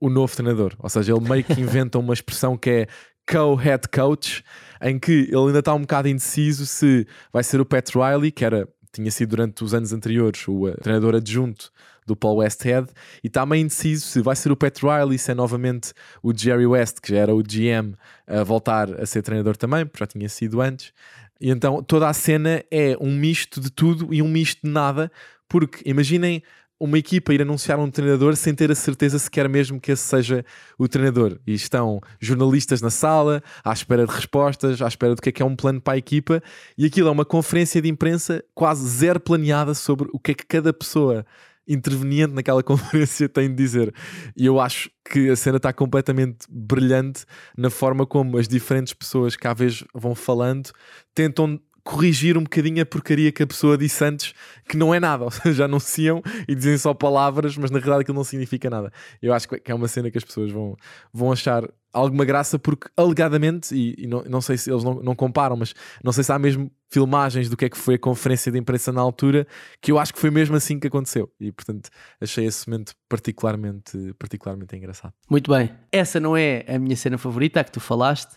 o 0.00 0.08
novo 0.08 0.34
treinador. 0.34 0.74
Ou 0.78 0.88
seja, 0.88 1.12
ele 1.12 1.28
meio 1.28 1.44
que 1.44 1.52
inventa 1.60 1.98
uma 1.98 2.14
expressão 2.14 2.56
que 2.56 2.70
é 2.70 2.86
co-head 3.30 3.88
coach, 3.88 4.42
em 4.80 4.98
que 4.98 5.28
ele 5.30 5.46
ainda 5.48 5.58
está 5.58 5.74
um 5.74 5.82
bocado 5.82 6.08
indeciso 6.08 6.64
se 6.64 7.06
vai 7.30 7.44
ser 7.44 7.60
o 7.60 7.66
Pat 7.66 7.90
Riley, 7.94 8.32
que 8.32 8.44
era 8.44 8.66
tinha 8.92 9.10
sido 9.10 9.30
durante 9.30 9.62
os 9.64 9.74
anos 9.74 9.92
anteriores 9.92 10.46
o 10.48 10.66
uh, 10.66 10.76
treinador 10.80 11.14
adjunto 11.14 11.70
do 12.06 12.16
Paul 12.16 12.38
Westhead 12.38 12.88
e 13.22 13.26
está 13.26 13.44
meio 13.44 13.62
indeciso 13.62 14.06
se 14.06 14.22
vai 14.22 14.34
ser 14.34 14.50
o 14.50 14.56
Pat 14.56 14.78
Riley, 14.82 15.18
se 15.18 15.30
é 15.30 15.34
novamente 15.34 15.92
o 16.22 16.36
Jerry 16.36 16.66
West, 16.66 17.00
que 17.00 17.10
já 17.10 17.18
era 17.18 17.34
o 17.34 17.42
GM, 17.42 17.94
a 18.26 18.42
voltar 18.42 19.00
a 19.00 19.04
ser 19.04 19.22
treinador 19.22 19.56
também, 19.56 19.84
porque 19.84 20.00
já 20.00 20.06
tinha 20.06 20.28
sido 20.28 20.60
antes. 20.60 20.92
E 21.40 21.50
então 21.50 21.82
toda 21.82 22.08
a 22.08 22.12
cena 22.12 22.64
é 22.70 22.96
um 23.00 23.14
misto 23.14 23.60
de 23.60 23.70
tudo 23.70 24.12
e 24.12 24.22
um 24.22 24.28
misto 24.28 24.60
de 24.64 24.70
nada, 24.70 25.12
porque 25.48 25.88
imaginem 25.88 26.42
uma 26.80 26.98
equipa 26.98 27.34
ir 27.34 27.42
anunciar 27.42 27.78
um 27.78 27.90
treinador 27.90 28.36
sem 28.36 28.54
ter 28.54 28.70
a 28.70 28.74
certeza 28.74 29.18
se 29.18 29.30
quer 29.30 29.48
mesmo 29.48 29.80
que 29.80 29.92
esse 29.92 30.02
seja 30.02 30.44
o 30.78 30.86
treinador. 30.86 31.38
E 31.46 31.54
estão 31.54 32.00
jornalistas 32.20 32.80
na 32.80 32.90
sala, 32.90 33.42
à 33.64 33.72
espera 33.72 34.06
de 34.06 34.12
respostas, 34.12 34.80
à 34.80 34.86
espera 34.86 35.14
do 35.14 35.20
que 35.20 35.28
é 35.28 35.32
que 35.32 35.42
é 35.42 35.44
um 35.44 35.56
plano 35.56 35.80
para 35.80 35.94
a 35.94 35.98
equipa, 35.98 36.42
e 36.76 36.86
aquilo 36.86 37.08
é 37.08 37.10
uma 37.12 37.24
conferência 37.24 37.82
de 37.82 37.88
imprensa 37.88 38.44
quase 38.54 38.88
zero 38.88 39.18
planeada 39.18 39.74
sobre 39.74 40.08
o 40.12 40.18
que 40.18 40.32
é 40.32 40.34
que 40.34 40.46
cada 40.46 40.72
pessoa 40.72 41.26
interveniente 41.68 42.32
naquela 42.32 42.62
conferência 42.64 43.28
tem 43.28 43.48
de 43.48 43.54
dizer. 43.54 43.94
E 44.36 44.46
eu 44.46 44.58
acho 44.58 44.90
que 45.10 45.28
a 45.28 45.36
cena 45.36 45.58
está 45.58 45.72
completamente 45.72 46.46
brilhante 46.48 47.24
na 47.56 47.70
forma 47.70 48.06
como 48.06 48.38
as 48.38 48.48
diferentes 48.48 48.94
pessoas 48.94 49.36
que 49.36 49.46
às 49.46 49.56
vezes 49.58 49.84
vão 49.94 50.14
falando 50.14 50.70
tentam 51.14 51.60
corrigir 51.88 52.36
um 52.36 52.42
bocadinho 52.42 52.82
a 52.82 52.86
porcaria 52.86 53.32
que 53.32 53.42
a 53.42 53.46
pessoa 53.46 53.78
disse 53.78 54.04
antes, 54.04 54.34
que 54.68 54.76
não 54.76 54.94
é 54.94 55.00
nada. 55.00 55.24
Ou 55.24 55.30
seja, 55.30 55.64
anunciam 55.64 56.22
e 56.46 56.54
dizem 56.54 56.76
só 56.76 56.92
palavras, 56.92 57.56
mas 57.56 57.70
na 57.70 57.78
realidade 57.78 58.02
aquilo 58.02 58.18
não 58.18 58.24
significa 58.24 58.68
nada. 58.68 58.92
Eu 59.22 59.32
acho 59.32 59.48
que 59.48 59.72
é 59.72 59.74
uma 59.74 59.88
cena 59.88 60.10
que 60.10 60.18
as 60.18 60.24
pessoas 60.24 60.52
vão, 60.52 60.76
vão 61.10 61.32
achar 61.32 61.66
alguma 61.90 62.26
graça, 62.26 62.58
porque 62.58 62.88
alegadamente, 62.94 63.74
e, 63.74 63.94
e 64.04 64.06
não, 64.06 64.22
não 64.24 64.42
sei 64.42 64.58
se 64.58 64.70
eles 64.70 64.84
não, 64.84 65.02
não 65.02 65.16
comparam, 65.16 65.56
mas 65.56 65.74
não 66.04 66.12
sei 66.12 66.22
se 66.22 66.30
há 66.30 66.38
mesmo 66.38 66.70
filmagens 66.90 67.48
do 67.48 67.56
que 67.56 67.64
é 67.64 67.70
que 67.70 67.78
foi 67.78 67.94
a 67.94 67.98
conferência 67.98 68.52
de 68.52 68.58
imprensa 68.58 68.92
na 68.92 69.00
altura, 69.00 69.46
que 69.80 69.90
eu 69.90 69.98
acho 69.98 70.12
que 70.12 70.20
foi 70.20 70.30
mesmo 70.30 70.56
assim 70.56 70.78
que 70.78 70.88
aconteceu. 70.88 71.32
E 71.40 71.50
portanto 71.50 71.88
achei 72.20 72.44
esse 72.44 72.68
momento 72.68 72.92
particularmente, 73.08 74.14
particularmente 74.18 74.76
engraçado. 74.76 75.14
Muito 75.30 75.50
bem. 75.50 75.70
Essa 75.90 76.20
não 76.20 76.36
é 76.36 76.66
a 76.68 76.78
minha 76.78 76.96
cena 76.96 77.16
favorita, 77.16 77.60
a 77.60 77.64
que 77.64 77.72
tu 77.72 77.80
falaste, 77.80 78.36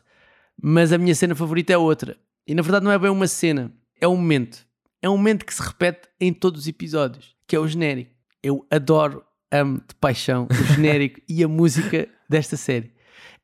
mas 0.61 0.93
a 0.93 0.97
minha 0.97 1.13
cena 1.13 1.35
favorita 1.35 1.73
é 1.73 1.77
outra. 1.77 2.15
E 2.47 2.55
na 2.55 2.61
verdade 2.61 2.83
não 2.83 2.91
é 2.91 2.99
bem 2.99 3.09
uma 3.09 3.27
cena, 3.27 3.71
é 3.99 4.07
um 4.07 4.15
momento. 4.15 4.65
É 5.01 5.09
um 5.09 5.17
momento 5.17 5.45
que 5.45 5.53
se 5.53 5.61
repete 5.61 6.07
em 6.19 6.31
todos 6.31 6.61
os 6.61 6.67
episódios, 6.67 7.35
que 7.47 7.55
é 7.55 7.59
o 7.59 7.67
genérico. 7.67 8.11
Eu 8.43 8.65
adoro, 8.69 9.23
amo 9.51 9.77
de 9.87 9.95
paixão 9.99 10.47
o 10.49 10.73
genérico 10.73 11.19
e 11.27 11.43
a 11.43 11.47
música 11.47 12.07
desta 12.29 12.55
série. 12.57 12.91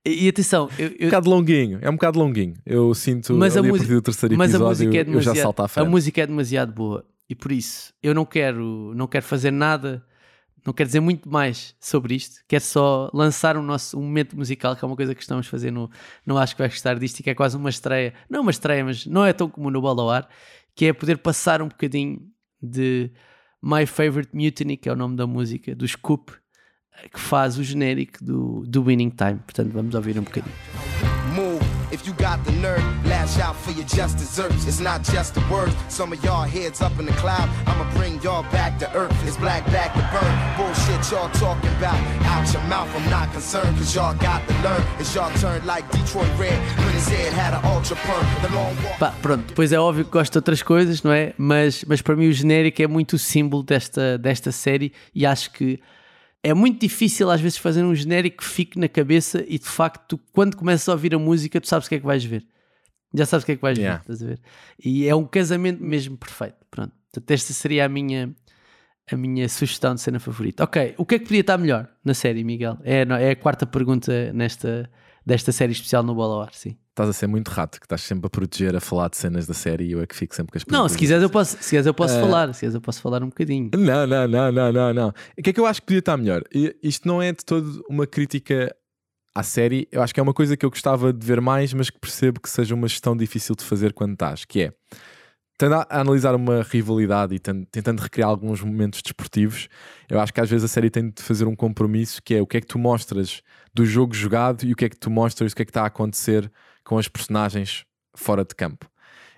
E 0.05 0.29
atenção, 0.29 0.69
eu, 0.79 0.87
eu... 0.87 0.95
um 1.01 1.05
bocado 1.05 1.29
longuinho, 1.29 1.79
é 1.81 1.89
um 1.89 1.93
bocado 1.93 2.17
longuinho. 2.17 2.53
Eu 2.65 2.93
sinto 2.93 3.33
mas 3.33 3.57
a, 3.57 3.59
a 3.59 3.63
partir 3.63 3.87
do 3.87 4.01
terceiro 4.01 4.35
episódio, 4.35 4.37
mas 4.37 4.55
a 4.55 4.59
música 4.59 4.97
é 4.97 5.03
demasiado, 5.03 5.35
eu 5.35 5.35
já 5.35 5.41
salto 5.41 5.59
à 5.61 5.67
frente. 5.67 5.85
A 5.85 5.89
música 5.89 6.21
é 6.21 6.27
demasiado 6.27 6.71
boa 6.71 7.05
e 7.29 7.35
por 7.35 7.51
isso 7.51 7.93
eu 8.01 8.13
não 8.13 8.25
quero, 8.25 8.93
não 8.95 9.05
quero 9.05 9.25
fazer 9.25 9.51
nada, 9.51 10.03
não 10.67 10.73
quero 10.73 10.87
dizer 10.87 10.99
muito 10.99 11.29
mais 11.29 11.73
sobre 11.79 12.13
isto. 12.13 12.41
Quero 12.45 12.61
só 12.61 13.09
lançar 13.13 13.55
o 13.55 13.63
nosso 13.63 13.97
um 13.97 14.03
momento 14.03 14.35
musical, 14.35 14.75
que 14.75 14.83
é 14.83 14.85
uma 14.85 14.97
coisa 14.97 15.15
que 15.15 15.21
estamos 15.21 15.47
a 15.47 15.49
fazer 15.49 15.71
no 15.71 15.89
Não 16.25 16.37
Acho 16.37 16.57
que 16.57 16.61
Vais 16.61 16.73
Gostar 16.73 16.99
disto 16.99 17.21
e 17.21 17.23
que 17.23 17.29
é 17.29 17.33
quase 17.33 17.55
uma 17.55 17.69
estreia, 17.69 18.13
não 18.29 18.41
uma 18.41 18.51
estreia, 18.51 18.83
mas 18.83 19.05
não 19.05 19.23
é 19.23 19.31
tão 19.31 19.49
comum 19.49 19.69
no 19.69 19.79
Bola 19.79 20.01
ao 20.01 20.09
Ar, 20.09 20.29
que 20.75 20.87
é 20.87 20.91
poder 20.91 21.19
passar 21.19 21.61
um 21.61 21.69
bocadinho 21.69 22.19
de 22.61 23.09
My 23.63 23.85
Favorite 23.85 24.35
Mutiny, 24.35 24.75
que 24.75 24.89
é 24.89 24.91
o 24.91 24.95
nome 24.97 25.15
da 25.15 25.25
música, 25.25 25.73
do 25.73 25.87
Scoop 25.87 26.33
que 27.13 27.19
faz 27.19 27.57
o 27.57 27.63
genérico 27.63 28.21
do, 28.25 28.63
do 28.67 28.83
Winning 28.83 29.11
Time. 29.11 29.39
Portanto, 29.45 29.71
vamos 29.71 29.95
ouvir 29.95 30.19
um 30.19 30.23
bocadinho. 30.23 30.53
If 31.89 32.05
lash 33.27 33.39
out 33.39 33.55
for 33.55 33.71
your 33.71 33.85
just 33.85 34.17
desserts. 34.17 34.65
It's 34.65 34.79
not 34.79 35.03
just 35.03 35.33
the 35.33 35.43
words. 35.51 35.75
Some 35.89 36.13
of 36.13 36.23
y'all 36.23 36.43
heads 36.43 36.81
up 36.81 36.97
in 36.99 37.05
the 37.05 37.11
cloud. 37.13 37.49
I'ma 37.65 37.85
bring 37.93 38.21
y'all 38.21 38.43
back 38.43 38.79
to 38.79 38.87
earth. 38.95 39.15
It's 39.25 39.37
black 39.37 39.65
back 39.67 39.93
to 39.93 40.03
burn. 40.13 40.33
Bullshit 40.57 41.11
y'all 41.11 41.29
talking 41.31 41.69
about. 41.77 41.99
Out 42.25 42.51
your 42.53 42.63
mouth, 42.63 42.89
I'm 42.95 43.09
not 43.09 43.31
concerned. 43.33 43.77
Cause 43.77 43.93
y'all 43.95 44.15
got 44.15 44.47
to 44.47 44.53
learn. 44.63 44.81
It's 44.99 45.13
y'all 45.13 45.31
like 45.65 45.89
Detroit 45.91 46.31
Red. 46.37 46.59
When 46.77 46.93
his 46.93 47.07
head 47.07 47.33
had 47.33 47.53
an 47.53 47.65
ultra 47.65 47.95
perm. 47.97 48.25
The 48.41 48.55
long 48.55 48.75
walk. 48.83 48.99
Pá, 48.99 49.11
pronto, 49.21 49.47
depois 49.47 49.71
é 49.71 49.79
óbvio 49.79 50.05
que 50.05 50.11
gosto 50.11 50.31
de 50.31 50.37
outras 50.37 50.63
coisas, 50.63 51.03
não 51.03 51.11
é? 51.11 51.33
Mas, 51.37 51.83
mas 51.85 52.01
para 52.01 52.15
mim 52.15 52.27
o 52.27 52.33
genérico 52.33 52.81
é 52.81 52.87
muito 52.87 53.13
o 53.13 53.19
símbolo 53.19 53.63
desta, 53.63 54.17
desta 54.17 54.51
série 54.51 54.93
e 55.13 55.25
acho 55.25 55.51
que 55.51 55.79
é 56.43 56.53
muito 56.53 56.79
difícil 56.79 57.29
às 57.29 57.41
vezes 57.41 57.57
fazer 57.57 57.83
um 57.83 57.93
genérico 57.93 58.37
que 58.37 58.45
fique 58.45 58.79
na 58.79 58.87
cabeça 58.87 59.43
e 59.47 59.59
de 59.59 59.65
facto, 59.65 60.19
quando 60.31 60.55
começas 60.55 60.87
a 60.87 60.93
ouvir 60.93 61.13
a 61.13 61.19
música, 61.19 61.59
tu 61.59 61.67
sabes 61.67 61.87
o 61.87 61.89
que 61.89 61.95
é 61.95 61.99
que 61.99 62.05
vais 62.05 62.23
ver. 62.23 62.45
Já 63.13 63.25
sabes 63.25 63.43
o 63.43 63.45
que 63.45 63.53
é 63.53 63.55
que 63.55 63.61
vais 63.61 63.77
yeah. 63.77 63.97
ver, 63.97 64.13
estás 64.13 64.23
a 64.23 64.25
ver? 64.25 64.39
E 64.83 65.07
é 65.07 65.15
um 65.15 65.25
casamento 65.25 65.81
mesmo 65.83 66.17
perfeito. 66.17 66.57
Pronto. 66.69 66.93
Portanto, 67.11 67.31
esta 67.31 67.53
seria 67.53 67.85
a 67.85 67.89
minha, 67.89 68.35
a 69.11 69.15
minha 69.15 69.47
sugestão 69.49 69.95
de 69.95 70.01
cena 70.01 70.19
favorita. 70.19 70.63
Ok, 70.63 70.95
o 70.97 71.05
que 71.05 71.15
é 71.15 71.19
que 71.19 71.25
podia 71.25 71.41
estar 71.41 71.57
melhor 71.57 71.89
na 72.03 72.13
série, 72.13 72.43
Miguel? 72.43 72.77
É, 72.83 73.01
é 73.01 73.31
a 73.31 73.35
quarta 73.35 73.65
pergunta 73.65 74.31
nesta, 74.33 74.89
desta 75.25 75.51
série 75.51 75.71
especial 75.71 76.03
no 76.03 76.13
Bola 76.13 76.35
ao 76.35 76.41
Ar, 76.41 76.53
sim 76.53 76.77
estás 76.97 77.09
a 77.09 77.13
ser 77.13 77.27
muito 77.27 77.49
rato, 77.49 77.79
que 77.79 77.85
estás 77.85 78.01
sempre 78.01 78.25
a 78.25 78.29
proteger, 78.29 78.75
a 78.75 78.79
falar 78.79 79.09
de 79.09 79.17
cenas 79.17 79.45
da 79.45 79.53
série 79.53 79.85
e 79.85 79.91
eu 79.91 80.01
é 80.01 80.07
que 80.07 80.15
fico 80.15 80.35
sempre 80.35 80.51
com 80.51 80.57
as 80.57 80.65
Não, 80.65 80.89
se 80.89 80.97
quiseres 80.97 81.21
eu 81.21 81.29
posso, 81.29 81.51
se 81.51 81.63
quiseres 81.63 81.85
eu 81.85 81.93
posso 81.93 82.17
uh... 82.17 82.21
falar, 82.21 82.47
se 82.53 82.59
quiseres 82.59 82.75
eu 82.75 82.81
posso 82.81 83.01
falar 83.01 83.21
um 83.23 83.27
bocadinho. 83.27 83.69
Não, 83.77 84.07
não, 84.07 84.27
não, 84.27 84.51
não, 84.51 84.73
não, 84.73 84.93
não. 84.93 85.13
O 85.37 85.43
que 85.43 85.51
é 85.51 85.53
que 85.53 85.59
eu 85.59 85.65
acho 85.67 85.81
que 85.81 85.87
podia 85.87 85.99
estar 85.99 86.17
melhor? 86.17 86.43
Isto 86.81 87.07
não 87.07 87.21
é 87.21 87.31
de 87.31 87.45
todo 87.45 87.83
uma 87.87 88.07
crítica 88.07 88.75
à 89.37 89.43
série, 89.43 89.87
eu 89.91 90.01
acho 90.01 90.11
que 90.11 90.19
é 90.19 90.23
uma 90.23 90.33
coisa 90.33 90.57
que 90.57 90.65
eu 90.65 90.69
gostava 90.71 91.13
de 91.13 91.23
ver 91.23 91.39
mais, 91.39 91.71
mas 91.71 91.91
que 91.91 91.99
percebo 91.99 92.41
que 92.41 92.49
seja 92.49 92.73
uma 92.73 92.87
gestão 92.87 93.15
difícil 93.15 93.55
de 93.55 93.63
fazer 93.63 93.93
quando 93.93 94.13
estás, 94.13 94.45
que 94.45 94.63
é 94.63 94.73
tendo 95.59 95.75
a 95.75 95.87
analisar 95.89 96.35
uma 96.35 96.63
rivalidade 96.63 97.35
e 97.35 97.39
tentando 97.39 97.99
recriar 97.99 98.29
alguns 98.29 98.61
momentos 98.61 99.01
desportivos, 99.01 99.67
eu 100.09 100.19
acho 100.19 100.33
que 100.33 100.41
às 100.41 100.49
vezes 100.49 100.65
a 100.65 100.67
série 100.67 100.89
tem 100.89 101.09
de 101.09 101.21
fazer 101.21 101.45
um 101.45 101.55
compromisso 101.55 102.21
que 102.23 102.35
é 102.35 102.41
o 102.41 102.47
que 102.47 102.57
é 102.57 102.61
que 102.61 102.67
tu 102.67 102.79
mostras 102.79 103.41
do 103.73 103.85
jogo 103.85 104.13
jogado 104.13 104.63
e 104.63 104.73
o 104.73 104.75
que 104.75 104.85
é 104.85 104.89
que 104.89 104.97
tu 104.97 105.09
mostras, 105.09 105.51
o 105.51 105.55
que 105.55 105.61
é 105.61 105.65
que 105.65 105.71
está 105.71 105.83
a 105.83 105.87
acontecer 105.87 106.51
com 106.83 106.97
as 106.97 107.07
personagens 107.07 107.85
fora 108.15 108.43
de 108.43 108.55
campo. 108.55 108.89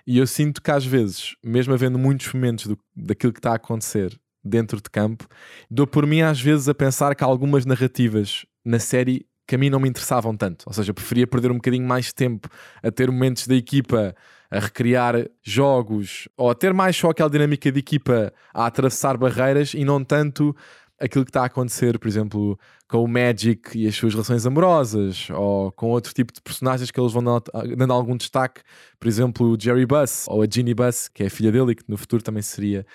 E 0.06 0.18
eu 0.18 0.26
sinto 0.26 0.62
que 0.62 0.70
às 0.70 0.84
vezes, 0.84 1.36
mesmo 1.44 1.74
havendo 1.74 1.98
muitos 1.98 2.32
momentos 2.32 2.66
do, 2.66 2.78
daquilo 2.96 3.32
que 3.32 3.38
está 3.38 3.52
a 3.52 3.56
acontecer 3.56 4.18
dentro 4.42 4.78
de 4.78 4.88
campo, 4.90 5.26
dou 5.70 5.86
por 5.86 6.06
mim 6.06 6.22
às 6.22 6.40
vezes 6.40 6.68
a 6.68 6.74
pensar 6.74 7.14
que 7.14 7.24
algumas 7.24 7.66
narrativas 7.66 8.46
na 8.64 8.78
série 8.78 9.26
que 9.50 9.56
a 9.56 9.58
mim 9.58 9.68
não 9.68 9.80
me 9.80 9.88
interessavam 9.88 10.36
tanto. 10.36 10.62
Ou 10.68 10.72
seja, 10.72 10.90
eu 10.90 10.94
preferia 10.94 11.26
perder 11.26 11.50
um 11.50 11.56
bocadinho 11.56 11.84
mais 11.84 12.12
tempo 12.12 12.48
a 12.80 12.88
ter 12.88 13.10
momentos 13.10 13.48
da 13.48 13.56
equipa 13.56 14.14
a 14.48 14.60
recriar 14.60 15.26
jogos 15.42 16.28
ou 16.36 16.50
a 16.50 16.54
ter 16.54 16.72
mais 16.72 16.96
só 16.96 17.10
aquela 17.10 17.28
dinâmica 17.28 17.70
de 17.72 17.80
equipa 17.80 18.32
a 18.54 18.66
atravessar 18.66 19.16
barreiras 19.16 19.74
e 19.74 19.84
não 19.84 20.04
tanto 20.04 20.54
aquilo 21.00 21.24
que 21.24 21.30
está 21.30 21.42
a 21.42 21.46
acontecer, 21.46 21.98
por 21.98 22.06
exemplo, 22.06 22.56
com 22.88 23.02
o 23.02 23.08
Magic 23.08 23.76
e 23.76 23.88
as 23.88 23.96
suas 23.96 24.12
relações 24.12 24.46
amorosas, 24.46 25.28
ou 25.30 25.72
com 25.72 25.88
outro 25.88 26.12
tipo 26.12 26.32
de 26.32 26.40
personagens 26.40 26.90
que 26.90 27.00
eles 27.00 27.12
vão 27.12 27.24
dando 27.24 27.92
algum 27.92 28.16
destaque, 28.16 28.60
por 29.00 29.08
exemplo, 29.08 29.48
o 29.48 29.60
Jerry 29.60 29.86
Buss 29.86 30.26
ou 30.28 30.42
a 30.42 30.46
Ginny 30.48 30.74
Buss, 30.74 31.08
que 31.08 31.24
é 31.24 31.26
a 31.26 31.30
filha 31.30 31.50
dele 31.50 31.72
e 31.72 31.74
que 31.74 31.84
no 31.88 31.96
futuro 31.96 32.22
também 32.22 32.42
seria 32.42 32.86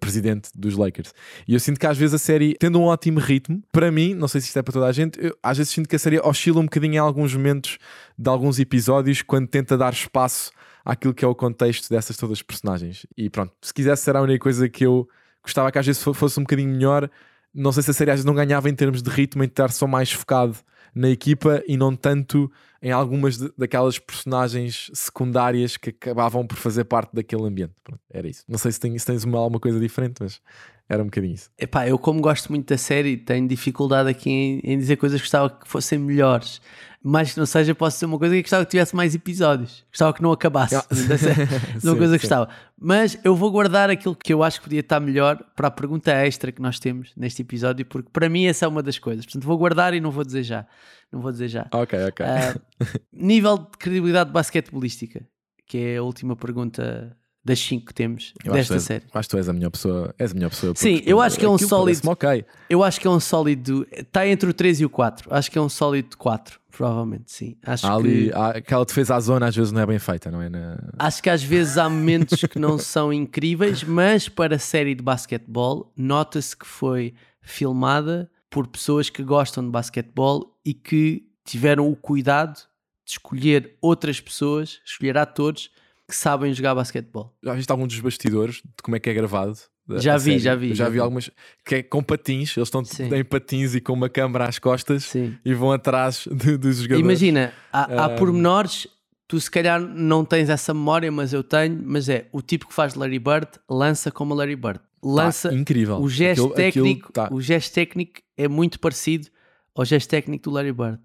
presidente 0.00 0.50
dos 0.54 0.76
Lakers. 0.76 1.12
E 1.46 1.54
eu 1.54 1.60
sinto 1.60 1.78
que 1.78 1.86
às 1.86 1.98
vezes 1.98 2.14
a 2.14 2.18
série, 2.18 2.54
tendo 2.58 2.78
um 2.78 2.84
ótimo 2.84 3.18
ritmo, 3.18 3.62
para 3.70 3.90
mim, 3.90 4.14
não 4.14 4.28
sei 4.28 4.40
se 4.40 4.48
isto 4.48 4.58
é 4.58 4.62
para 4.62 4.72
toda 4.72 4.86
a 4.86 4.92
gente, 4.92 5.18
eu, 5.22 5.36
às 5.42 5.58
vezes 5.58 5.72
sinto 5.72 5.88
que 5.88 5.96
a 5.96 5.98
série 5.98 6.18
oscila 6.20 6.60
um 6.60 6.64
bocadinho 6.64 6.94
em 6.94 6.98
alguns 6.98 7.34
momentos 7.34 7.78
de 8.18 8.28
alguns 8.28 8.58
episódios 8.58 9.22
quando 9.22 9.48
tenta 9.48 9.76
dar 9.76 9.92
espaço 9.92 10.50
àquilo 10.84 11.14
que 11.14 11.24
é 11.24 11.28
o 11.28 11.34
contexto 11.34 11.88
dessas 11.88 12.16
todas 12.16 12.38
as 12.38 12.42
personagens. 12.42 13.06
E 13.16 13.28
pronto, 13.28 13.52
se 13.60 13.72
quisesse 13.72 14.02
ser 14.02 14.16
a 14.16 14.22
única 14.22 14.42
coisa 14.42 14.68
que 14.68 14.84
eu 14.84 15.08
gostava 15.42 15.70
que 15.70 15.78
às 15.78 15.86
vezes 15.86 16.02
fosse 16.02 16.40
um 16.40 16.42
bocadinho 16.42 16.70
melhor, 16.70 17.10
não 17.54 17.70
sei 17.72 17.82
se 17.82 17.90
a 17.90 17.94
série 17.94 18.10
às 18.10 18.16
vezes 18.16 18.24
não 18.24 18.34
ganhava 18.34 18.68
em 18.68 18.74
termos 18.74 19.02
de 19.02 19.10
ritmo, 19.10 19.44
em 19.44 19.46
estar 19.46 19.70
só 19.70 19.86
mais 19.86 20.10
focado 20.10 20.56
na 20.94 21.08
equipa 21.08 21.62
e 21.66 21.76
não 21.76 21.94
tanto 21.94 22.50
em 22.84 22.92
algumas 22.92 23.38
de, 23.38 23.50
daquelas 23.56 23.98
personagens 23.98 24.90
secundárias 24.92 25.78
que 25.78 25.88
acabavam 25.88 26.46
por 26.46 26.58
fazer 26.58 26.84
parte 26.84 27.14
daquele 27.14 27.44
ambiente. 27.44 27.72
Pronto, 27.82 28.00
era 28.10 28.28
isso. 28.28 28.44
Não 28.46 28.58
sei 28.58 28.70
se, 28.72 28.78
se 28.78 29.06
tens 29.06 29.24
uma, 29.24 29.38
alguma 29.38 29.58
coisa 29.58 29.80
diferente, 29.80 30.16
mas 30.20 30.38
era 30.86 31.02
um 31.02 31.06
bocadinho 31.06 31.32
isso. 31.32 31.50
Epá, 31.58 31.88
eu 31.88 31.98
como 31.98 32.20
gosto 32.20 32.50
muito 32.50 32.68
da 32.68 32.76
série, 32.76 33.16
tenho 33.16 33.48
dificuldade 33.48 34.10
aqui 34.10 34.28
em, 34.30 34.60
em 34.62 34.78
dizer 34.78 34.96
coisas 34.96 35.18
que 35.18 35.24
gostava 35.24 35.48
que 35.48 35.66
fossem 35.66 35.98
melhores 35.98 36.60
mais 37.06 37.34
que 37.34 37.38
não 37.38 37.44
seja, 37.44 37.74
posso 37.74 37.96
dizer 37.96 38.06
uma 38.06 38.18
coisa 38.18 38.34
que 38.34 38.40
gostava 38.40 38.64
que 38.64 38.70
tivesse 38.70 38.96
mais 38.96 39.14
episódios. 39.14 39.84
Gostava 39.90 40.14
que 40.14 40.22
não 40.22 40.32
acabasse. 40.32 40.74
De 40.88 41.84
uma 41.86 41.96
coisa 41.96 42.18
que 42.18 42.22
gostava. 42.22 42.48
Mas 42.80 43.18
eu 43.22 43.36
vou 43.36 43.50
guardar 43.50 43.90
aquilo 43.90 44.16
que 44.16 44.32
eu 44.32 44.42
acho 44.42 44.58
que 44.58 44.64
podia 44.64 44.80
estar 44.80 44.98
melhor 45.00 45.38
para 45.54 45.68
a 45.68 45.70
pergunta 45.70 46.10
extra 46.10 46.50
que 46.50 46.62
nós 46.62 46.78
temos 46.78 47.12
neste 47.14 47.42
episódio, 47.42 47.84
porque 47.84 48.08
para 48.10 48.26
mim 48.30 48.46
essa 48.46 48.64
é 48.64 48.68
uma 48.68 48.82
das 48.82 48.98
coisas. 48.98 49.26
Portanto, 49.26 49.44
vou 49.44 49.58
guardar 49.58 49.92
e 49.92 50.00
não 50.00 50.10
vou 50.10 50.24
dizer 50.24 50.44
já. 50.44 50.66
Não 51.12 51.20
vou 51.20 51.30
dizer 51.30 51.48
já. 51.48 51.68
Ok, 51.72 51.98
ok. 52.06 52.24
Uh, 52.24 53.00
nível 53.12 53.58
de 53.58 53.76
credibilidade 53.78 54.32
basquetebolística, 54.32 55.26
que 55.66 55.76
é 55.76 55.96
a 55.98 56.02
última 56.02 56.34
pergunta 56.34 57.14
das 57.44 57.60
5 57.60 57.84
que 57.84 57.92
temos 57.92 58.32
eu 58.42 58.54
desta 58.54 58.76
acho 58.76 58.84
série. 58.86 59.04
Acho 59.12 59.28
que 59.28 59.30
tu 59.30 59.36
és 59.36 59.48
a 59.48 59.52
melhor 59.52 59.70
pessoa. 59.70 60.14
És 60.18 60.30
a 60.30 60.34
melhor 60.34 60.48
pessoa 60.48 60.72
Sim, 60.74 61.02
eu 61.04 61.20
acho 61.20 61.38
que 61.38 61.44
é 61.44 61.48
um 61.48 61.58
sólido. 61.58 62.10
Okay. 62.10 62.46
Eu 62.70 62.82
acho 62.82 62.98
que 62.98 63.06
é 63.06 63.10
um 63.10 63.20
sólido. 63.20 63.86
Está 63.92 64.26
entre 64.26 64.48
o 64.48 64.54
3 64.54 64.80
e 64.80 64.84
o 64.86 64.88
4. 64.88 65.28
Acho 65.32 65.50
que 65.50 65.58
é 65.58 65.60
um 65.60 65.68
sólido 65.68 66.16
4, 66.16 66.58
provavelmente, 66.76 67.32
sim. 67.32 67.56
Acho 67.64 67.86
há 67.86 67.94
ali, 67.94 68.28
que... 68.28 68.32
há, 68.34 68.48
aquela 68.50 68.84
defesa 68.84 69.16
à 69.16 69.20
zona 69.20 69.46
às 69.46 69.56
vezes 69.56 69.72
não 69.72 69.80
é 69.80 69.86
bem 69.86 69.98
feita, 69.98 70.30
não 70.30 70.42
é? 70.42 70.48
Na... 70.48 70.78
Acho 70.98 71.22
que 71.22 71.30
às 71.30 71.42
vezes 71.42 71.78
há 71.78 71.88
momentos 71.88 72.40
que 72.40 72.58
não 72.58 72.78
são 72.78 73.12
incríveis, 73.12 73.82
mas 73.82 74.28
para 74.28 74.56
a 74.56 74.58
série 74.58 74.94
de 74.94 75.02
basquetebol, 75.02 75.92
nota-se 75.96 76.56
que 76.56 76.66
foi 76.66 77.14
filmada 77.40 78.30
por 78.50 78.66
pessoas 78.66 79.08
que 79.08 79.22
gostam 79.22 79.64
de 79.64 79.70
basquetebol 79.70 80.58
e 80.64 80.74
que 80.74 81.28
tiveram 81.44 81.90
o 81.90 81.96
cuidado 81.96 82.56
de 83.04 83.12
escolher 83.12 83.76
outras 83.80 84.20
pessoas, 84.20 84.80
escolher 84.84 85.18
atores 85.18 85.70
que 86.08 86.14
sabem 86.14 86.52
jogar 86.52 86.74
basquetebol. 86.74 87.36
Já 87.42 87.54
viste 87.54 87.70
algum 87.70 87.86
dos 87.86 88.00
bastidores 88.00 88.56
de 88.56 88.82
como 88.82 88.96
é 88.96 89.00
que 89.00 89.10
é 89.10 89.14
gravado? 89.14 89.58
Já 89.98 90.16
vi, 90.16 90.38
já 90.38 90.54
vi, 90.54 90.68
já, 90.70 90.84
já 90.84 90.90
vi. 90.90 90.98
algumas 90.98 91.30
que 91.64 91.76
é 91.76 91.82
com 91.82 92.02
patins, 92.02 92.56
eles 92.56 92.68
estão 92.68 92.82
Sim. 92.84 93.14
em 93.14 93.24
patins 93.24 93.74
e 93.74 93.80
com 93.80 93.92
uma 93.92 94.08
câmera 94.08 94.48
às 94.48 94.58
costas 94.58 95.04
Sim. 95.04 95.36
e 95.44 95.52
vão 95.52 95.72
atrás 95.72 96.26
de, 96.30 96.56
dos 96.56 96.78
jogadores. 96.78 97.04
Imagina, 97.04 97.52
há, 97.70 98.04
há 98.04 98.08
pormenores, 98.10 98.86
tu 99.28 99.38
se 99.38 99.50
calhar 99.50 99.78
não 99.80 100.24
tens 100.24 100.48
essa 100.48 100.72
memória, 100.72 101.12
mas 101.12 101.34
eu 101.34 101.42
tenho, 101.42 101.82
mas 101.84 102.08
é 102.08 102.26
o 102.32 102.40
tipo 102.40 102.66
que 102.66 102.72
faz 102.72 102.94
Larry 102.94 103.18
Bird 103.18 103.48
lança 103.68 104.10
como 104.10 104.34
Larry 104.34 104.56
Bird. 104.56 104.80
Lança 105.02 105.50
tá, 105.50 105.54
incrível. 105.54 106.00
O 106.00 106.08
gesto 106.08 106.40
aquilo, 106.44 106.54
técnico, 106.54 107.08
aquilo 107.10 107.28
tá. 107.28 107.34
o 107.34 107.40
gesto 107.40 107.74
técnico 107.74 108.22
é 108.38 108.48
muito 108.48 108.80
parecido 108.80 109.28
ao 109.74 109.84
gesto 109.84 110.08
técnico 110.08 110.44
do 110.44 110.50
Larry 110.50 110.72
Bird. 110.72 110.98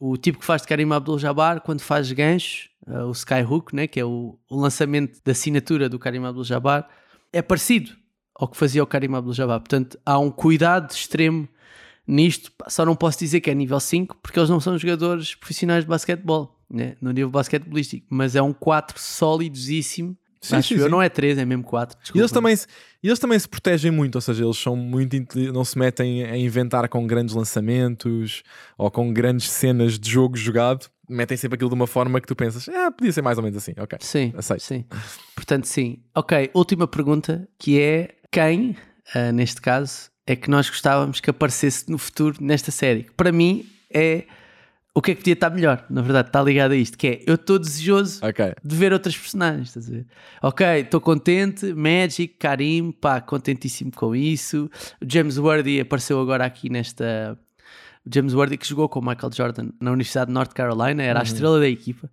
O 0.00 0.16
tipo 0.16 0.38
que 0.38 0.44
faz 0.44 0.62
de 0.62 0.68
Karim 0.68 0.90
Abdul-Jabbar, 0.90 1.60
quando 1.60 1.82
faz 1.82 2.10
gancho, 2.10 2.68
uh, 2.86 3.04
o 3.04 3.12
Skyhook, 3.12 3.76
né, 3.76 3.86
que 3.86 4.00
é 4.00 4.04
o, 4.04 4.38
o, 4.50 4.60
lançamento 4.60 5.20
da 5.24 5.32
assinatura 5.32 5.88
do 5.88 5.98
Karim 5.98 6.24
Abdul-Jabbar, 6.24 6.88
é 7.32 7.42
parecido 7.42 7.92
ao 8.34 8.48
que 8.48 8.56
fazia 8.56 8.82
o 8.82 8.86
Karim 8.86 9.14
Abdul-Jabbar. 9.14 9.60
Portanto, 9.60 9.98
há 10.04 10.18
um 10.18 10.30
cuidado 10.30 10.90
extremo 10.90 11.48
nisto. 12.06 12.52
Só 12.68 12.84
não 12.84 12.96
posso 12.96 13.18
dizer 13.18 13.40
que 13.40 13.50
é 13.50 13.54
nível 13.54 13.80
5, 13.80 14.16
porque 14.22 14.38
eles 14.38 14.50
não 14.50 14.60
são 14.60 14.76
jogadores 14.78 15.34
profissionais 15.34 15.84
de 15.84 15.88
basquetebol, 15.88 16.58
né, 16.68 16.96
no 17.00 17.10
nível 17.12 17.30
basquetebolístico, 17.30 18.06
mas 18.10 18.34
é 18.34 18.42
um 18.42 18.52
4 18.52 18.98
solidosíssimo 18.98 20.16
Sim, 20.44 20.56
Acho 20.56 20.68
sim, 20.68 20.74
eu, 20.74 20.84
sim. 20.84 20.90
não 20.90 21.00
é 21.00 21.08
3, 21.08 21.38
é 21.38 21.44
mesmo 21.46 21.64
4. 21.64 21.96
E 22.14 22.18
eles, 22.18 22.30
também, 22.30 22.54
eles 23.02 23.18
também 23.18 23.38
se 23.38 23.48
protegem 23.48 23.90
muito, 23.90 24.16
ou 24.16 24.20
seja, 24.20 24.44
eles 24.44 24.58
são 24.58 24.76
muito 24.76 25.16
não 25.50 25.64
se 25.64 25.78
metem 25.78 26.22
a 26.22 26.36
inventar 26.36 26.86
com 26.86 27.06
grandes 27.06 27.34
lançamentos 27.34 28.42
ou 28.76 28.90
com 28.90 29.10
grandes 29.10 29.48
cenas 29.48 29.98
de 29.98 30.10
jogo 30.10 30.36
jogado. 30.36 30.86
Metem 31.08 31.34
sempre 31.36 31.54
aquilo 31.56 31.70
de 31.70 31.74
uma 31.74 31.86
forma 31.86 32.20
que 32.20 32.26
tu 32.26 32.36
pensas, 32.36 32.68
ah, 32.68 32.90
podia 32.90 33.10
ser 33.10 33.22
mais 33.22 33.38
ou 33.38 33.44
menos 33.44 33.56
assim. 33.56 33.72
Ok, 33.78 33.98
sim, 34.02 34.34
aceito. 34.36 34.62
sim. 34.62 34.84
Portanto, 35.34 35.64
sim. 35.66 36.02
Ok, 36.14 36.50
última 36.52 36.86
pergunta 36.86 37.48
que 37.58 37.80
é 37.80 38.10
quem, 38.34 38.76
uh, 39.14 39.32
neste 39.32 39.60
caso, 39.60 40.10
é 40.26 40.34
que 40.34 40.50
nós 40.50 40.68
gostávamos 40.68 41.20
que 41.20 41.30
aparecesse 41.30 41.88
no 41.88 41.96
futuro 41.96 42.36
nesta 42.40 42.72
série? 42.72 43.06
Para 43.16 43.30
mim 43.30 43.64
é 43.88 44.24
o 44.92 45.00
que 45.00 45.12
é 45.12 45.14
que 45.14 45.20
podia 45.20 45.34
estar 45.34 45.50
melhor, 45.50 45.84
na 45.88 46.02
verdade, 46.02 46.28
está 46.28 46.42
ligado 46.42 46.72
a 46.72 46.76
isto, 46.76 46.98
que 46.98 47.06
é 47.06 47.22
eu 47.28 47.36
estou 47.36 47.60
desejoso 47.60 48.24
okay. 48.26 48.52
de 48.62 48.74
ver 48.76 48.92
outras 48.92 49.16
personagens, 49.16 49.68
estás 49.68 49.88
a 49.88 49.92
ver? 49.92 50.06
Ok, 50.42 50.66
estou 50.80 51.00
contente, 51.00 51.72
Magic, 51.74 52.34
Karim, 52.34 52.90
pá, 52.90 53.20
contentíssimo 53.20 53.92
com 53.94 54.16
isso. 54.16 54.68
O 55.00 55.06
James 55.06 55.38
Worthy 55.38 55.80
apareceu 55.80 56.20
agora 56.20 56.44
aqui 56.44 56.68
nesta. 56.68 57.38
O 58.04 58.12
James 58.12 58.34
Worthy 58.34 58.56
que 58.56 58.66
jogou 58.66 58.88
com 58.88 58.98
o 58.98 59.02
Michael 59.06 59.32
Jordan 59.32 59.68
na 59.80 59.92
Universidade 59.92 60.26
de 60.26 60.34
North 60.34 60.52
Carolina, 60.52 61.02
era 61.04 61.20
uhum. 61.20 61.20
a 61.20 61.24
estrela 61.24 61.60
da 61.60 61.68
equipa 61.68 62.10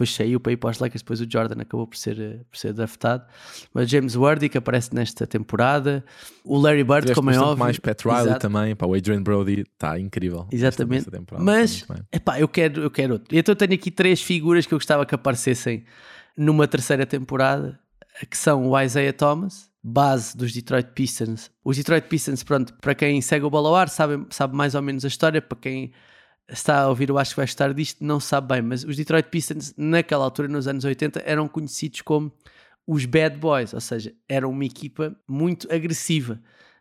depois 0.00 0.14
saiu 0.14 0.40
para 0.40 0.52
ir 0.52 0.56
para 0.56 0.70
os 0.70 0.78
Lakers, 0.78 1.02
depois 1.02 1.20
o 1.20 1.26
Jordan 1.30 1.60
acabou 1.60 1.86
por 1.86 1.96
ser, 1.96 2.18
eh, 2.18 2.40
por 2.50 2.56
ser 2.56 2.72
draftado. 2.72 3.24
Mas 3.74 3.90
James 3.90 4.16
Worthy, 4.16 4.48
que 4.48 4.56
aparece 4.56 4.94
nesta 4.94 5.26
temporada, 5.26 6.02
o 6.42 6.58
Larry 6.58 6.84
Bird, 6.84 7.14
como 7.14 7.30
é 7.30 7.38
óbvio. 7.38 7.58
mais 7.58 7.78
Pat 7.78 8.02
Riley 8.02 8.22
Exato. 8.22 8.40
também, 8.40 8.74
para 8.74 8.86
o 8.86 8.94
Adrian 8.94 9.22
Brody, 9.22 9.60
está 9.60 9.98
incrível. 9.98 10.46
Exatamente. 10.50 11.06
Mas, 11.38 11.86
epá, 12.10 12.40
eu 12.40 12.48
quero, 12.48 12.82
eu 12.82 12.90
quero 12.90 13.14
outro. 13.14 13.36
Então 13.36 13.52
eu 13.52 13.56
tenho 13.56 13.74
aqui 13.74 13.90
três 13.90 14.22
figuras 14.22 14.64
que 14.64 14.72
eu 14.72 14.78
gostava 14.78 15.04
que 15.04 15.14
aparecessem 15.14 15.84
numa 16.34 16.66
terceira 16.66 17.04
temporada, 17.04 17.78
que 18.30 18.36
são 18.36 18.70
o 18.70 18.80
Isaiah 18.80 19.12
Thomas, 19.12 19.70
base 19.82 20.34
dos 20.34 20.52
Detroit 20.52 20.92
Pistons. 20.94 21.50
Os 21.62 21.76
Detroit 21.76 22.06
Pistons, 22.08 22.42
pronto, 22.42 22.72
para 22.80 22.94
quem 22.94 23.20
segue 23.20 23.44
o 23.44 23.50
Baloar, 23.50 23.88
sabe, 23.90 24.26
sabe 24.30 24.56
mais 24.56 24.74
ou 24.74 24.80
menos 24.80 25.04
a 25.04 25.08
história, 25.08 25.42
para 25.42 25.58
quem 25.58 25.92
está 26.50 26.82
a 26.82 26.88
ouvir, 26.88 27.08
eu 27.08 27.18
acho 27.18 27.30
que 27.30 27.36
vai 27.36 27.44
estar 27.44 27.72
disto, 27.72 28.04
não 28.04 28.18
sabe 28.20 28.48
bem, 28.48 28.62
mas 28.62 28.84
os 28.84 28.96
Detroit 28.96 29.28
Pistons, 29.28 29.74
naquela 29.76 30.24
altura, 30.24 30.48
nos 30.48 30.66
anos 30.66 30.84
80, 30.84 31.22
eram 31.24 31.48
conhecidos 31.48 32.02
como 32.02 32.32
os 32.86 33.04
Bad 33.04 33.36
Boys, 33.36 33.72
ou 33.72 33.80
seja, 33.80 34.12
eram 34.28 34.50
uma 34.50 34.64
equipa 34.64 35.16
muito 35.28 35.72
agressiva 35.72 36.40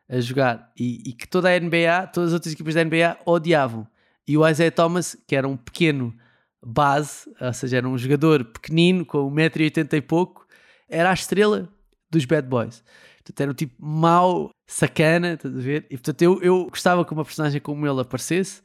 a 0.10 0.20
jogar 0.20 0.72
e, 0.78 1.10
e, 1.10 1.14
que 1.14 1.28
toda 1.28 1.50
a 1.50 1.60
NBA, 1.60 2.08
todas 2.12 2.30
as 2.30 2.34
outras 2.34 2.54
equipas 2.54 2.74
da 2.74 2.84
NBA 2.84 3.20
odiavam. 3.26 3.88
E 4.28 4.38
o 4.38 4.48
Isaiah 4.48 4.72
Thomas, 4.72 5.16
que 5.28 5.36
era 5.36 5.48
um 5.48 5.56
pequeno 5.56 6.14
base, 6.66 7.30
ou 7.40 7.54
seja, 7.54 7.78
era 7.78 7.88
um 7.88 7.98
jogador 7.98 8.44
pequenino, 8.44 9.06
com 9.06 9.32
1,80m 9.32 9.94
e 9.94 10.02
pouco, 10.02 10.48
era 10.90 11.12
a 11.12 11.14
estrela 11.14 11.70
dos 12.10 12.26
Bad 12.26 12.48
Boys. 12.48 12.84
Portanto, 13.18 13.42
era 13.42 13.52
um 13.52 13.54
tipo 13.54 13.76
mau, 13.78 14.50
sacana, 14.68 15.34
estás 15.34 15.56
a 15.56 15.62
ver? 15.62 15.86
E 15.90 15.98
portanto, 15.98 16.22
eu, 16.22 16.42
eu 16.42 16.66
gostava 16.66 17.06
que 17.06 17.14
uma 17.14 17.24
personagem 17.24 17.62
como 17.62 17.86
ele 17.86 18.02
aparecesse. 18.02 18.62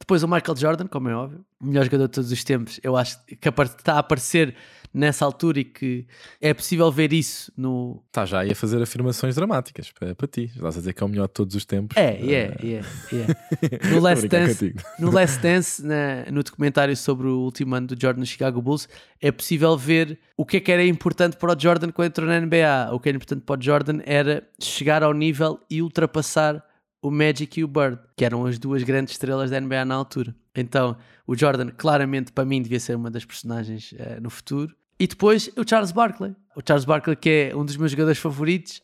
Depois 0.00 0.22
o 0.22 0.28
Michael 0.28 0.56
Jordan, 0.56 0.86
como 0.86 1.08
é 1.08 1.14
óbvio, 1.14 1.44
melhor 1.60 1.84
jogador 1.84 2.06
de 2.06 2.12
todos 2.12 2.32
os 2.32 2.42
tempos, 2.42 2.80
eu 2.82 2.96
acho 2.96 3.18
que 3.26 3.48
está 3.48 3.94
a 3.94 3.98
aparecer 3.98 4.56
nessa 4.92 5.24
altura 5.24 5.60
e 5.60 5.64
que 5.64 6.06
é 6.40 6.52
possível 6.52 6.90
ver 6.90 7.12
isso 7.12 7.52
no. 7.56 8.02
Está 8.08 8.26
já 8.26 8.40
aí 8.40 8.50
a 8.50 8.54
fazer 8.54 8.82
afirmações 8.82 9.36
dramáticas 9.36 9.90
para, 9.92 10.14
para 10.14 10.26
ti. 10.26 10.50
Estás 10.54 10.76
a 10.76 10.80
dizer 10.80 10.92
que 10.92 11.02
é 11.02 11.06
o 11.06 11.08
melhor 11.08 11.28
de 11.28 11.34
todos 11.34 11.54
os 11.54 11.64
tempos. 11.64 11.96
É, 11.96 12.14
é, 12.14 12.56
é. 12.62 12.80
é. 13.14 13.90
No 13.94 14.00
Last 14.00 14.26
Dance, 14.26 14.74
no, 14.98 15.10
Last 15.10 15.40
Dance 15.40 15.84
na, 15.84 16.24
no 16.30 16.42
documentário 16.42 16.96
sobre 16.96 17.28
o 17.28 17.40
último 17.40 17.74
ano 17.74 17.88
do 17.88 18.00
Jordan 18.00 18.20
no 18.20 18.26
Chicago 18.26 18.60
Bulls, 18.60 18.88
é 19.20 19.30
possível 19.30 19.76
ver 19.76 20.18
o 20.36 20.44
que 20.44 20.56
é 20.56 20.60
que 20.60 20.72
era 20.72 20.84
importante 20.84 21.36
para 21.36 21.56
o 21.56 21.60
Jordan 21.60 21.90
quando 21.92 22.08
entrou 22.08 22.28
na 22.28 22.40
NBA. 22.40 22.90
O 22.92 22.98
que 22.98 23.08
era 23.08 23.16
importante 23.16 23.42
para 23.44 23.60
o 23.60 23.62
Jordan 23.62 24.00
era 24.04 24.42
chegar 24.58 25.02
ao 25.02 25.14
nível 25.14 25.60
e 25.70 25.82
ultrapassar 25.82 26.64
o 27.02 27.10
Magic 27.10 27.58
e 27.58 27.64
o 27.64 27.68
Bird, 27.68 27.98
que 28.16 28.24
eram 28.24 28.44
as 28.46 28.58
duas 28.58 28.82
grandes 28.82 29.14
estrelas 29.14 29.50
da 29.50 29.60
NBA 29.60 29.84
na 29.84 29.94
altura. 29.94 30.34
Então, 30.54 30.96
o 31.26 31.36
Jordan, 31.36 31.70
claramente, 31.70 32.32
para 32.32 32.44
mim, 32.44 32.60
devia 32.60 32.80
ser 32.80 32.96
uma 32.96 33.10
das 33.10 33.24
personagens 33.24 33.92
uh, 33.92 34.20
no 34.20 34.28
futuro. 34.28 34.74
E 34.98 35.06
depois, 35.06 35.50
o 35.56 35.66
Charles 35.66 35.92
Barkley. 35.92 36.34
O 36.54 36.60
Charles 36.66 36.84
Barkley, 36.84 37.16
que 37.16 37.50
é 37.50 37.56
um 37.56 37.64
dos 37.64 37.76
meus 37.76 37.92
jogadores 37.92 38.18
favoritos. 38.18 38.82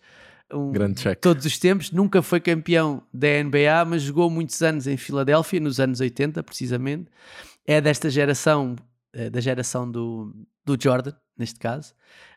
Um, 0.51 0.73
Grande 0.73 1.03
check. 1.03 1.21
Todos 1.21 1.45
os 1.45 1.59
tempos. 1.59 1.91
Nunca 1.91 2.23
foi 2.23 2.41
campeão 2.41 3.03
da 3.13 3.29
NBA, 3.43 3.85
mas 3.87 4.03
jogou 4.03 4.31
muitos 4.31 4.63
anos 4.63 4.87
em 4.87 4.97
Filadélfia, 4.97 5.61
nos 5.61 5.79
anos 5.79 6.01
80, 6.01 6.43
precisamente. 6.43 7.11
É 7.67 7.81
desta 7.81 8.09
geração, 8.09 8.77
é 9.13 9.29
da 9.29 9.41
geração 9.41 9.91
do, 9.91 10.33
do 10.65 10.79
Jordan, 10.81 11.13
neste 11.37 11.59
caso, 11.59 11.93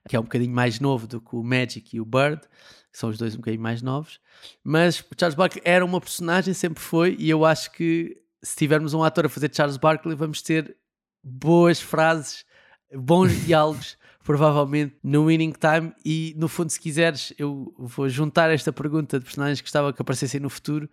que 0.10 0.16
é 0.16 0.20
um 0.20 0.24
bocadinho 0.24 0.54
mais 0.54 0.80
novo 0.80 1.08
do 1.08 1.22
que 1.22 1.36
o 1.36 1.44
Magic 1.44 1.96
e 1.96 2.02
o 2.02 2.06
Bird 2.06 2.42
são 2.92 3.10
os 3.10 3.18
dois 3.18 3.34
um 3.34 3.38
bocadinho 3.38 3.62
mais 3.62 3.82
novos. 3.82 4.20
Mas 4.64 5.04
Charles 5.18 5.36
Barkley 5.36 5.62
era 5.66 5.86
uma 5.86 6.02
personagem, 6.02 6.54
sempre 6.54 6.82
foi, 6.82 7.16
e 7.20 7.30
eu 7.30 7.46
acho 7.46 7.72
que 7.72 8.18
se 8.42 8.56
tivermos 8.56 8.94
um 8.94 9.04
ator 9.04 9.26
a 9.26 9.30
fazer 9.30 9.54
Charles 9.54 9.78
Barkley, 9.78 10.16
vamos 10.16 10.42
ter 10.42 10.76
boas 11.24 11.82
frases, 11.82 12.46
bons 12.94 13.32
diálogos, 13.46 13.98
provavelmente 14.24 14.96
no 15.04 15.26
Winning 15.26 15.54
Time. 15.54 15.94
E 16.06 16.34
no 16.38 16.48
fundo, 16.48 16.70
se 16.70 16.80
quiseres, 16.80 17.34
eu 17.38 17.74
vou 17.78 18.08
juntar 18.08 18.50
esta 18.50 18.72
pergunta 18.72 19.20
de 19.20 19.26
personagens 19.26 19.60
que 19.60 19.66
gostava 19.66 19.92
que 19.92 20.02
aparecessem 20.02 20.40
no 20.40 20.50
futuro 20.50 20.90